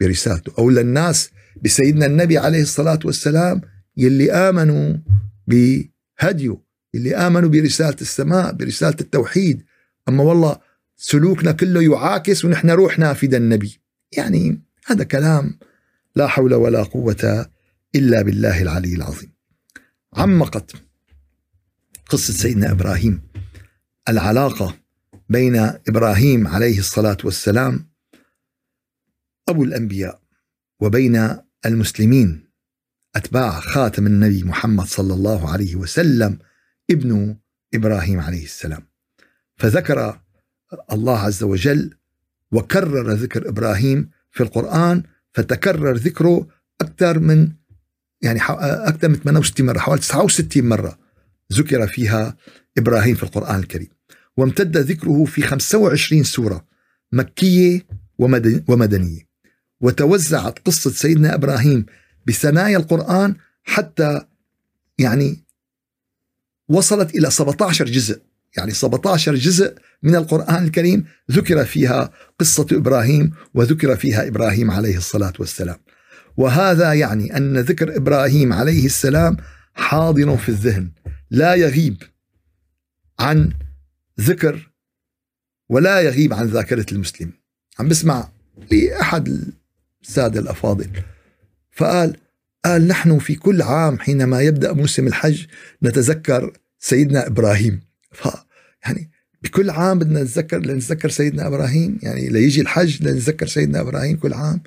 برسالته 0.00 0.52
أولى 0.58 0.80
الناس 0.80 1.30
بسيدنا 1.62 2.06
النبي 2.06 2.38
عليه 2.38 2.62
الصلاة 2.62 2.98
والسلام 3.04 3.60
يلي 3.96 4.32
آمنوا 4.32 4.96
بهديه 6.22 6.64
اللي 6.94 7.16
آمنوا 7.16 7.48
برسالة 7.48 7.96
السماء 8.00 8.52
برسالة 8.52 8.96
التوحيد. 9.00 9.64
أما 10.08 10.22
والله 10.22 10.58
سلوكنا 10.96 11.52
كله 11.52 11.82
يعاكس 11.82 12.44
ونحن 12.44 12.70
روحنا 12.70 13.12
فدا 13.12 13.36
النبي. 13.36 13.80
يعني 14.16 14.62
هذا 14.86 15.04
كلام 15.04 15.58
لا 16.16 16.26
حول 16.26 16.54
ولا 16.54 16.82
قوة 16.82 17.50
إلا 17.94 18.22
بالله 18.22 18.62
العلي 18.62 18.94
العظيم. 18.94 19.32
عمقت 20.14 20.72
قصة 22.06 22.32
سيدنا 22.32 22.70
إبراهيم. 22.70 23.22
العلاقة 24.08 24.78
بين 25.28 25.56
إبراهيم 25.88 26.48
عليه 26.48 26.78
الصلاة 26.78 27.16
والسلام 27.24 27.88
أبو 29.48 29.64
الأنبياء 29.64 30.20
وبين 30.80 31.38
المسلمين. 31.66 32.43
أتباع 33.16 33.60
خاتم 33.60 34.06
النبي 34.06 34.44
محمد 34.44 34.86
صلى 34.86 35.14
الله 35.14 35.50
عليه 35.50 35.76
وسلم 35.76 36.38
ابن 36.90 37.36
إبراهيم 37.74 38.20
عليه 38.20 38.44
السلام. 38.44 38.82
فذكر 39.56 40.20
الله 40.92 41.18
عز 41.18 41.42
وجل 41.42 41.94
وكرر 42.52 43.12
ذكر 43.12 43.48
إبراهيم 43.48 44.10
في 44.30 44.42
القرآن 44.42 45.02
فتكرر 45.32 45.96
ذكره 45.96 46.48
أكثر 46.80 47.18
من 47.18 47.52
يعني 48.22 48.40
أكثر 48.88 49.08
من 49.08 49.14
68 49.14 49.66
مرة 49.66 49.78
حوالي 49.78 50.00
69 50.00 50.64
مرة 50.68 50.98
ذكر 51.52 51.86
فيها 51.86 52.36
إبراهيم 52.78 53.14
في 53.14 53.22
القرآن 53.22 53.60
الكريم. 53.60 53.88
وامتد 54.36 54.76
ذكره 54.76 55.24
في 55.24 55.42
25 55.42 56.22
سورة 56.24 56.66
مكية 57.12 57.86
ومدنية. 58.68 59.28
وتوزعت 59.80 60.58
قصة 60.58 60.90
سيدنا 60.90 61.34
إبراهيم 61.34 61.86
بثنايا 62.26 62.76
القرآن 62.76 63.36
حتى 63.62 64.20
يعني 64.98 65.44
وصلت 66.68 67.14
إلى 67.14 67.30
17 67.30 67.84
جزء. 67.84 68.22
يعني 68.56 68.72
17 68.72 69.34
جزء 69.34 69.74
من 70.02 70.16
القرآن 70.16 70.64
الكريم 70.64 71.04
ذكر 71.30 71.64
فيها 71.64 72.10
قصة 72.38 72.66
إبراهيم 72.72 73.32
وذكر 73.54 73.96
فيها 73.96 74.28
إبراهيم 74.28 74.70
عليه 74.70 74.96
الصلاة 74.96 75.32
والسلام. 75.38 75.76
وهذا 76.36 76.92
يعني 76.92 77.36
أن 77.36 77.58
ذكر 77.58 77.96
إبراهيم 77.96 78.52
عليه 78.52 78.86
السلام 78.86 79.36
حاضر 79.74 80.36
في 80.36 80.48
الذهن 80.48 80.90
لا 81.30 81.54
يغيب 81.54 82.02
عن 83.18 83.52
ذكر 84.20 84.70
ولا 85.68 86.00
يغيب 86.00 86.34
عن 86.34 86.46
ذاكرة 86.46 86.86
المسلم. 86.92 87.32
عم 87.78 87.88
بسمع 87.88 88.28
لأحد 88.70 89.52
السادة 90.02 90.40
الأفاضل 90.40 90.90
فقال 91.74 92.16
قال 92.64 92.88
نحن 92.88 93.18
في 93.18 93.34
كل 93.34 93.62
عام 93.62 93.98
حينما 93.98 94.40
يبدأ 94.40 94.72
موسم 94.72 95.06
الحج 95.06 95.46
نتذكر 95.82 96.52
سيدنا 96.78 97.26
إبراهيم. 97.26 97.80
ف 98.12 98.28
يعني 98.86 99.10
بكل 99.42 99.70
عام 99.70 99.98
بدنا 99.98 100.22
نتذكر 100.22 100.58
لنتذكر 100.58 101.08
سيدنا 101.08 101.46
إبراهيم. 101.46 101.98
يعني 102.02 102.28
ليجي 102.28 102.60
الحج 102.60 103.02
لنتذكر 103.02 103.46
سيدنا 103.46 103.80
إبراهيم 103.80 104.16
كل 104.16 104.32
عام. 104.32 104.60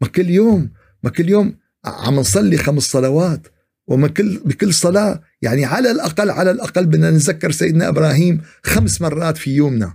ما 0.00 0.08
كل 0.08 0.30
يوم 0.30 0.70
ما 1.02 1.10
كل 1.10 1.28
يوم 1.28 1.56
عم 1.84 2.14
نصلي 2.14 2.56
خمس 2.56 2.82
صلوات. 2.82 3.46
وما 3.86 4.08
كل 4.08 4.38
بكل 4.44 4.74
صلاة 4.74 5.22
يعني 5.42 5.64
على 5.64 5.90
الأقل 5.90 6.30
على 6.30 6.50
الأقل 6.50 6.86
بدنا 6.86 7.10
نتذكر 7.10 7.50
سيدنا 7.50 7.88
إبراهيم 7.88 8.42
خمس 8.62 9.00
مرات 9.00 9.36
في 9.36 9.54
يومنا. 9.54 9.94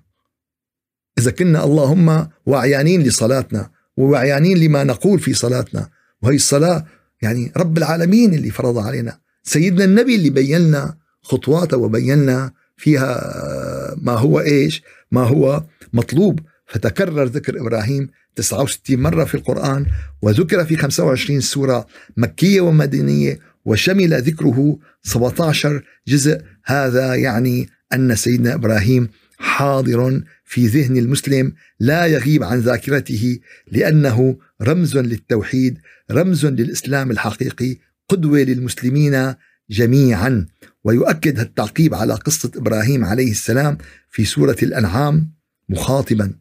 إذا 1.20 1.32
كنا 1.32 1.64
اللهم 1.64 2.28
وعيانين 2.46 3.04
لصلاتنا 3.04 3.72
ووعيانين 3.98 4.58
لما 4.58 4.84
نقول 4.84 5.20
في 5.20 5.34
صلاتنا. 5.34 5.90
وهي 6.22 6.36
الصلاة 6.36 6.86
يعني 7.22 7.52
رب 7.58 7.78
العالمين 7.78 8.34
اللي 8.34 8.50
فرض 8.50 8.78
علينا. 8.78 9.20
سيدنا 9.44 9.84
النبي 9.84 10.16
اللي 10.16 10.30
بين 10.30 10.60
لنا 10.60 10.96
خطواته 11.22 11.78
وبين 11.78 12.22
لنا 12.22 12.52
فيها 12.78 13.96
ما 13.98 14.14
هو 14.14 14.40
إيش؟ 14.40 14.84
ما 15.12 15.24
هو 15.24 15.64
مطلوب. 15.94 16.40
فتكرر 16.68 17.24
ذكر 17.24 17.62
إبراهيم 17.62 18.10
69 18.36 19.00
مرة 19.00 19.24
في 19.24 19.36
القرآن 19.36 19.86
وذكر 20.22 20.66
في 20.66 20.76
25 20.76 21.40
سورة 21.40 21.88
مكية 22.18 22.62
ومدنية 22.62 23.40
وشمل 23.66 24.22
ذكره 24.22 24.78
17 25.04 25.84
جزء. 26.08 26.42
هذا 26.66 27.16
يعني 27.16 27.70
أن 27.94 28.16
سيدنا 28.16 28.54
إبراهيم 28.54 29.10
حاضر 29.38 30.22
في 30.50 30.68
ذهن 30.68 30.98
المسلم 30.98 31.54
لا 31.80 32.06
يغيب 32.06 32.44
عن 32.44 32.60
ذاكرته 32.60 33.40
لأنه 33.72 34.38
رمز 34.62 34.98
للتوحيد 34.98 35.80
رمز 36.12 36.46
للإسلام 36.46 37.12
الحقيقي 37.12 37.78
قدوة 38.10 38.40
للمسلمين 38.40 39.36
جميعا. 39.70 40.48
ويؤكد 40.84 41.40
التعقيب 41.40 41.94
على 41.94 42.14
قصة 42.14 42.52
إبراهيم 42.56 43.06
عليه 43.06 43.32
السلام 43.32 43.78
في 44.10 44.26
سورة 44.26 44.56
الأنعام 44.64 45.32
مخاطبا 45.70 46.34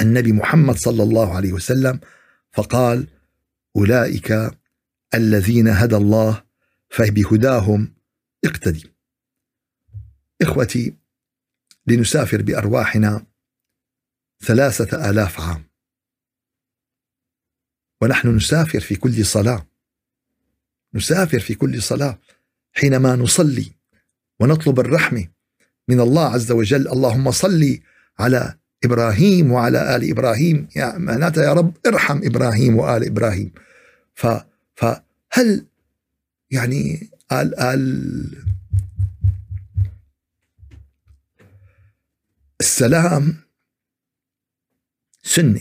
النبي 0.00 0.32
محمد 0.32 0.76
صلى 0.76 1.02
الله 1.02 1.36
عليه 1.36 1.52
وسلم 1.52 2.00
فقال 2.52 3.06
أولئك 3.76 4.50
الذين 5.14 5.68
هدى 5.68 5.96
الله 5.96 6.42
فبهداهم 6.88 7.94
اقتدي. 8.44 8.84
إخوتي 10.42 10.94
لنسافر 11.90 12.42
بأرواحنا 12.42 13.26
ثلاثة 14.44 15.10
آلاف 15.10 15.40
عام. 15.40 15.64
ونحن 18.02 18.36
نسافر 18.36 18.80
في 18.80 18.96
كل 18.96 19.24
صلاة. 19.24 19.66
نسافر 20.94 21.38
في 21.40 21.54
كل 21.54 21.82
صلاة 21.82 22.18
حينما 22.72 23.16
نصلي 23.16 23.72
ونطلب 24.40 24.80
الرحمه 24.80 25.28
من 25.88 26.00
الله 26.00 26.34
عز 26.34 26.52
وجل. 26.52 26.88
اللهم 26.88 27.30
صل 27.30 27.80
على 28.18 28.58
إبراهيم 28.84 29.52
وعلى 29.52 29.96
آل 29.96 30.10
إبراهيم. 30.10 30.68
يا 30.76 30.98
معناتها 30.98 31.44
يا 31.44 31.52
رب 31.52 31.76
ارحم 31.86 32.20
إبراهيم 32.24 32.76
وآل 32.76 33.04
إبراهيم. 33.06 33.52
ف 34.14 34.26
فهل 34.74 35.66
يعني 36.50 37.10
ال 37.32 37.60
آل 37.60 38.47
السلام 42.60 43.36
سنه 45.22 45.60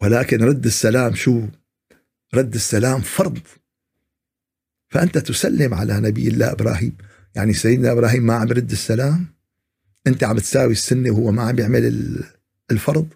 ولكن 0.00 0.42
رد 0.42 0.66
السلام 0.66 1.14
شو؟ 1.14 1.46
رد 2.34 2.54
السلام 2.54 3.00
فرض. 3.00 3.38
فأنت 4.88 5.18
تسلم 5.18 5.74
على 5.74 6.00
نبي 6.00 6.28
الله 6.28 6.52
إبراهيم. 6.52 6.96
يعني 7.34 7.52
سيدنا 7.52 7.92
إبراهيم 7.92 8.26
ما 8.26 8.34
عم 8.34 8.48
يرد 8.48 8.70
السلام؟ 8.70 9.26
أنت 10.06 10.24
عم 10.24 10.38
تساوي 10.38 10.72
السنة 10.72 11.10
وهو 11.10 11.32
ما 11.32 11.42
عم 11.42 11.58
يعمل 11.58 12.24
الفرض؟ 12.70 13.08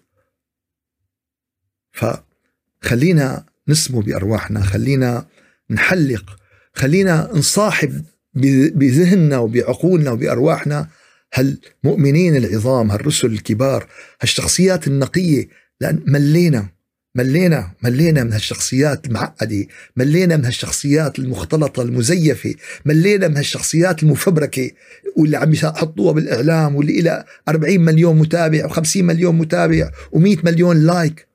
فخلينا 1.91 3.45
نسمو 3.67 4.01
بأرواحنا 4.01 4.61
خلينا 4.61 5.27
نحلق 5.69 6.39
خلينا 6.73 7.29
نصاحب 7.33 8.05
بذهننا 8.33 9.37
وبعقولنا 9.37 10.11
وبأرواحنا 10.11 10.89
هالمؤمنين 11.35 12.35
العظام 12.35 12.91
هالرسل 12.91 13.27
الكبار 13.27 13.87
هالشخصيات 14.21 14.87
النقية؟ 14.87 15.47
لأن 15.81 16.03
ملينا 16.07 16.75
ملينا 17.15 17.71
ملينا 17.83 18.23
من 18.23 18.33
هالشخصيات 18.33 19.05
المعقدة 19.05 19.65
ملينا 19.95 20.37
من 20.37 20.45
هالشخصيات 20.45 21.19
المختلطة 21.19 21.81
المزيفة 21.81 22.55
ملينا 22.85 23.27
من 23.27 23.37
هالشخصيات 23.37 24.03
المفبركة 24.03 24.71
واللي 25.17 25.37
عم 25.37 25.53
يحطوها 25.53 26.13
بالإعلام 26.13 26.75
واللي 26.75 26.99
إلى 26.99 27.25
40 27.49 27.79
مليون 27.79 28.17
متابع 28.17 28.67
و50 28.67 28.97
مليون 28.97 29.35
متابع 29.35 29.89
و100 29.89 30.45
مليون 30.45 30.85
لايك. 30.85 31.27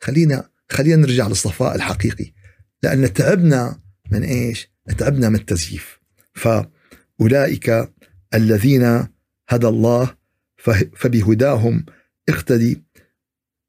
خلينا 0.00 0.48
خلينا 0.68 0.96
نرجع 0.96 1.28
للصفاء 1.28 1.74
الحقيقي. 1.74 2.32
لأن 2.82 3.12
تعبنا 3.12 3.80
من 4.10 4.22
إيش؟ 4.22 4.70
تعبنا 4.98 5.28
من 5.28 5.34
التزييف. 5.34 5.98
فأولئك 6.34 7.88
الذين 8.34 9.06
هدى 9.52 9.66
الله 9.66 10.16
فبهداهم 10.96 11.86
اقتدي. 12.28 12.82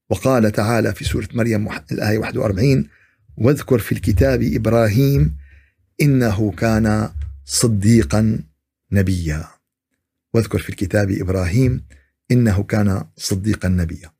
وقال 0.09 0.51
تعالى 0.51 0.93
في 0.93 1.03
سورة 1.03 1.27
مريم 1.33 1.69
الآية 1.91 2.17
41 2.17 2.89
واذكر 3.37 3.79
في 3.79 3.91
الكتاب 3.91 4.43
إبراهيم 4.43 5.37
إنه 6.01 6.51
كان 6.51 7.13
صديقا 7.45 8.39
نبيا. 8.91 9.47
واذكر 10.33 10.59
في 10.59 10.69
الكتاب 10.69 11.11
إبراهيم 11.11 11.85
إنه 12.31 12.63
كان 12.63 13.05
صديقا 13.17 13.69
نبيا. 13.69 14.11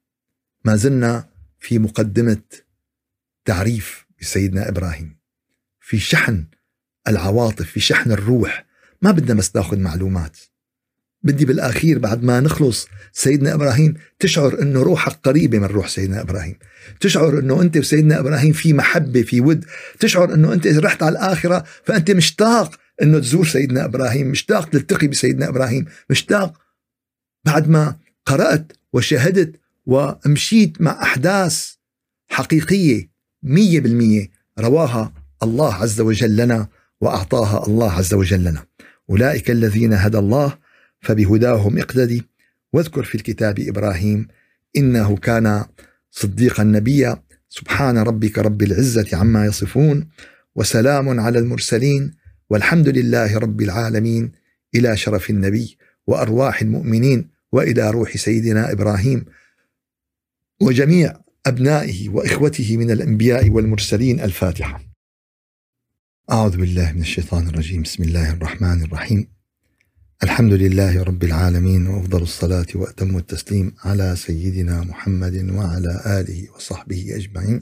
ما 0.66 0.76
زلنا 0.76 1.30
في 1.60 1.80
مقدمة 1.80 2.42
تعريف 3.46 4.08
بسيدنا 4.22 4.70
إبراهيم 4.70 5.20
في 5.80 6.00
شحن 6.00 6.46
العواطف 7.08 7.70
في 7.72 7.80
شحن 7.80 8.12
الروح. 8.12 8.66
ما 9.02 9.12
بدنا 9.12 9.34
بس 9.34 9.56
ناخذ 9.56 9.80
معلومات. 9.80 10.38
بدي 11.24 11.46
بالآخير 11.46 12.00
بعد 12.00 12.24
ما 12.24 12.40
نخلص 12.40 12.88
سيدنا 13.14 13.54
إبراهيم 13.54 13.94
تشعر 14.20 14.62
إنه 14.62 14.82
روحك 14.82 15.20
قريبة 15.24 15.60
من 15.60 15.66
روح 15.66 15.88
سيدنا 15.88 16.22
إبراهيم. 16.22 16.56
تشعر 17.00 17.40
إنه 17.40 17.62
أنت 17.62 17.78
وسيدنا 17.78 18.20
إبراهيم 18.20 18.54
في 18.54 18.74
محبة 18.74 19.22
في 19.22 19.42
ود. 19.42 19.66
تشعر 20.00 20.34
إنه 20.34 20.54
أنت 20.54 20.66
إذا 20.66 20.80
رحت 20.80 21.04
على 21.04 21.12
الآخرة 21.12 21.64
فأنت 21.84 22.12
مشتاق 22.12 22.80
إنه 23.02 23.20
تزور 23.20 23.46
سيدنا 23.46 23.86
إبراهيم 23.86 24.28
مشتاق 24.28 24.70
تلتقي 24.70 25.08
بسيدنا 25.08 25.50
إبراهيم 25.50 25.86
مشتاق. 26.10 26.54
بعد 27.46 27.70
ما 27.70 27.96
قرأت 28.26 28.72
وشاهدت 28.94 29.60
ومشيت 29.86 30.82
مع 30.82 31.04
أحداث 31.04 31.74
حقيقية 32.28 33.10
مية 33.44 33.80
بالمية 33.80 34.30
رواها 34.60 35.14
الله 35.44 35.74
عز 35.74 36.02
وجل 36.02 36.36
لنا 36.36 36.68
وأعطاها 37.02 37.68
الله 37.68 37.92
عز 37.92 38.14
وجل 38.14 38.44
لنا. 38.44 38.66
أولئك 39.10 39.52
الذين 39.52 39.94
هدى 39.94 40.18
الله 40.18 40.63
فبهداهم 41.04 41.78
اقتدي 41.78 42.24
واذكر 42.74 43.04
في 43.04 43.16
الكتاب 43.16 43.60
إبراهيم 43.60 44.28
إنه 44.78 45.18
كان 45.18 45.66
صديقا 46.12 46.64
نبيا 46.64 47.24
سبحان 47.50 47.98
ربك 47.98 48.38
رب 48.38 48.62
العزة 48.62 49.18
عما 49.18 49.46
يصفون 49.46 50.10
وسلام 50.56 51.20
على 51.20 51.40
المرسلين 51.40 52.14
والحمد 52.50 52.90
لله 52.90 53.38
رب 53.38 53.62
العالمين 53.62 54.32
إلى 54.76 54.98
شرف 54.98 55.30
النبي 55.30 55.78
وأرواح 56.08 56.62
المؤمنين 56.62 57.30
وإلى 57.52 57.92
روح 57.92 58.18
سيدنا 58.18 58.72
إبراهيم 58.72 59.26
وجميع 60.62 61.14
أبنائه 61.46 62.10
وإخوته 62.10 62.78
من 62.78 62.92
الأنبياء 62.92 63.50
والمرسلين 63.50 64.20
الفاتحة. 64.20 64.84
أعوذ 66.32 66.58
بالله 66.58 66.92
من 66.92 67.02
الشيطان 67.02 67.48
الرجيم، 67.48 67.82
بسم 67.82 68.04
الله 68.04 68.34
الرحمن 68.34 68.84
الرحيم. 68.84 69.28
الحمد 70.24 70.54
لله 70.54 71.04
رب 71.04 71.24
العالمين 71.24 71.88
وافضل 71.88 72.22
الصلاة 72.22 72.66
وأتم 72.76 73.18
التسليم 73.18 73.76
على 73.86 74.16
سيدنا 74.16 74.82
محمد 74.84 75.50
وعلى 75.50 76.02
آله 76.06 76.48
وصحبه 76.56 77.16
أجمعين 77.16 77.60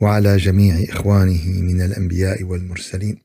وعلى 0.00 0.36
جميع 0.36 0.74
إخوانه 0.88 1.46
من 1.46 1.80
الأنبياء 1.82 2.42
والمرسلين. 2.42 3.18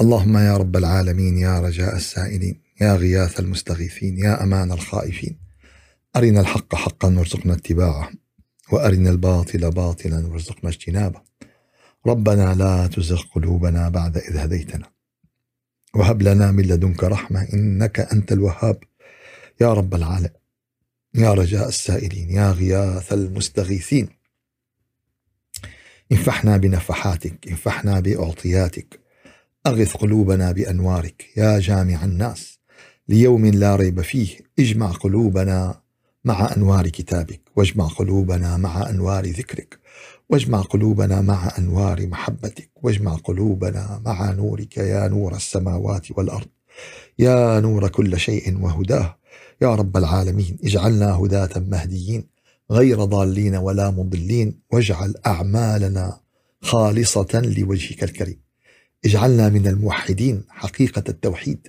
اللهم 0.00 0.38
يا 0.38 0.56
رب 0.56 0.76
العالمين 0.76 1.38
يا 1.38 1.60
رجاء 1.60 1.96
السائلين 1.96 2.60
يا 2.80 2.94
غياث 2.94 3.40
المستغيثين 3.40 4.18
يا 4.18 4.42
أمان 4.42 4.72
الخائفين 4.72 5.38
أرنا 6.16 6.40
الحق 6.40 6.74
حقا 6.74 7.08
وارزقنا 7.18 7.54
اتباعه 7.54 8.10
وأرنا 8.72 9.10
الباطل 9.10 9.70
باطلا 9.70 10.26
وارزقنا 10.26 10.70
اجتنابه. 10.70 11.20
ربنا 12.06 12.54
لا 12.54 12.86
تزغ 12.86 13.22
قلوبنا 13.34 13.88
بعد 13.88 14.16
إذ 14.16 14.36
هديتنا 14.36 14.99
وهب 15.94 16.22
لنا 16.22 16.50
من 16.50 16.64
لدنك 16.64 17.04
رحمة 17.04 17.48
إنك 17.52 18.00
أنت 18.00 18.32
الوهاب. 18.32 18.78
يا 19.60 19.72
رب 19.72 19.94
العالم 19.94 20.30
يا 21.14 21.32
رجاء 21.32 21.68
السائلين 21.68 22.30
يا 22.30 22.50
غياث 22.50 23.12
المستغيثين. 23.12 24.08
انفحنا 26.12 26.56
بنفحاتك 26.56 27.48
انفحنا 27.48 28.00
بأعطياتك. 28.00 29.00
أغث 29.66 29.96
قلوبنا 29.96 30.52
بأنوارك. 30.52 31.24
يا 31.36 31.58
جامع 31.58 32.04
الناس 32.04 32.58
ليوم 33.08 33.46
لا 33.46 33.76
ريب 33.76 34.00
فيه 34.00 34.38
اجمع 34.58 34.90
قلوبنا 34.90 35.80
مع 36.24 36.56
أنوار 36.56 36.88
كتابك 36.88 37.40
واجمع 37.56 37.86
قلوبنا 37.88 38.56
مع 38.56 38.90
أنوار 38.90 39.26
ذكرك. 39.26 39.79
واجمع 40.30 40.60
قلوبنا 40.60 41.20
مع 41.20 41.52
أنوار 41.58 42.06
محبتك 42.06 42.70
واجمع 42.82 43.14
قلوبنا 43.14 44.02
مع 44.04 44.30
نورك 44.30 44.76
يا 44.76 45.08
نور 45.08 45.36
السماوات 45.36 46.06
والأرض. 46.18 46.46
يا 47.18 47.60
نور 47.60 47.88
كل 47.88 48.18
شيء 48.18 48.58
وهداه. 48.60 49.16
يا 49.62 49.74
رب 49.74 49.96
العالمين 49.96 50.58
اجعلنا 50.64 51.14
هداة 51.14 51.50
مهديين 51.56 52.26
غير 52.70 53.04
ضالين 53.04 53.56
ولا 53.56 53.90
مضلين 53.90 54.60
واجعل 54.72 55.14
أعمالنا 55.26 56.20
خالصة 56.62 57.40
لوجهك 57.58 58.04
الكريم. 58.04 58.40
اجعلنا 59.04 59.48
من 59.48 59.66
الموحدين 59.66 60.44
حقيقة 60.48 61.04
التوحيد. 61.08 61.68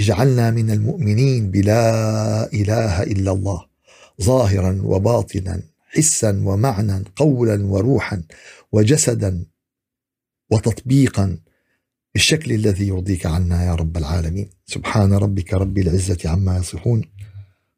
اجعلنا 0.00 0.50
من 0.50 0.70
المؤمنين 0.70 1.50
بلا 1.50 2.52
إله 2.52 3.02
إلا 3.02 3.32
الله 3.32 3.66
ظاهرا 4.22 4.80
وباطنا 4.84 5.62
حسا 5.94 6.42
ومعنى 6.44 7.04
قولا 7.16 7.66
وروحا 7.66 8.22
وجسدا 8.72 9.46
وتطبيقا 10.50 11.38
بالشكل 12.14 12.52
الذي 12.52 12.88
يرضيك 12.88 13.26
عنا 13.26 13.64
يا 13.64 13.74
رب 13.74 13.96
العالمين. 13.96 14.50
سبحان 14.66 15.12
ربك 15.12 15.54
رب 15.54 15.78
العزة 15.78 16.30
عما 16.30 16.56
يصفون 16.56 17.02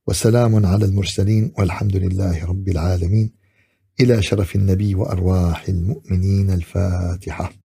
وسلام 0.07 0.67
على 0.67 0.85
المرسلين 0.85 1.53
والحمد 1.59 1.97
لله 1.97 2.45
رب 2.45 2.69
العالمين. 2.69 3.33
إلى 4.01 4.23
شرف 4.23 4.57
النبي 4.57 4.95
وأرواح 4.95 5.69
المؤمنين 5.69 6.51
الفاتحة. 6.51 7.64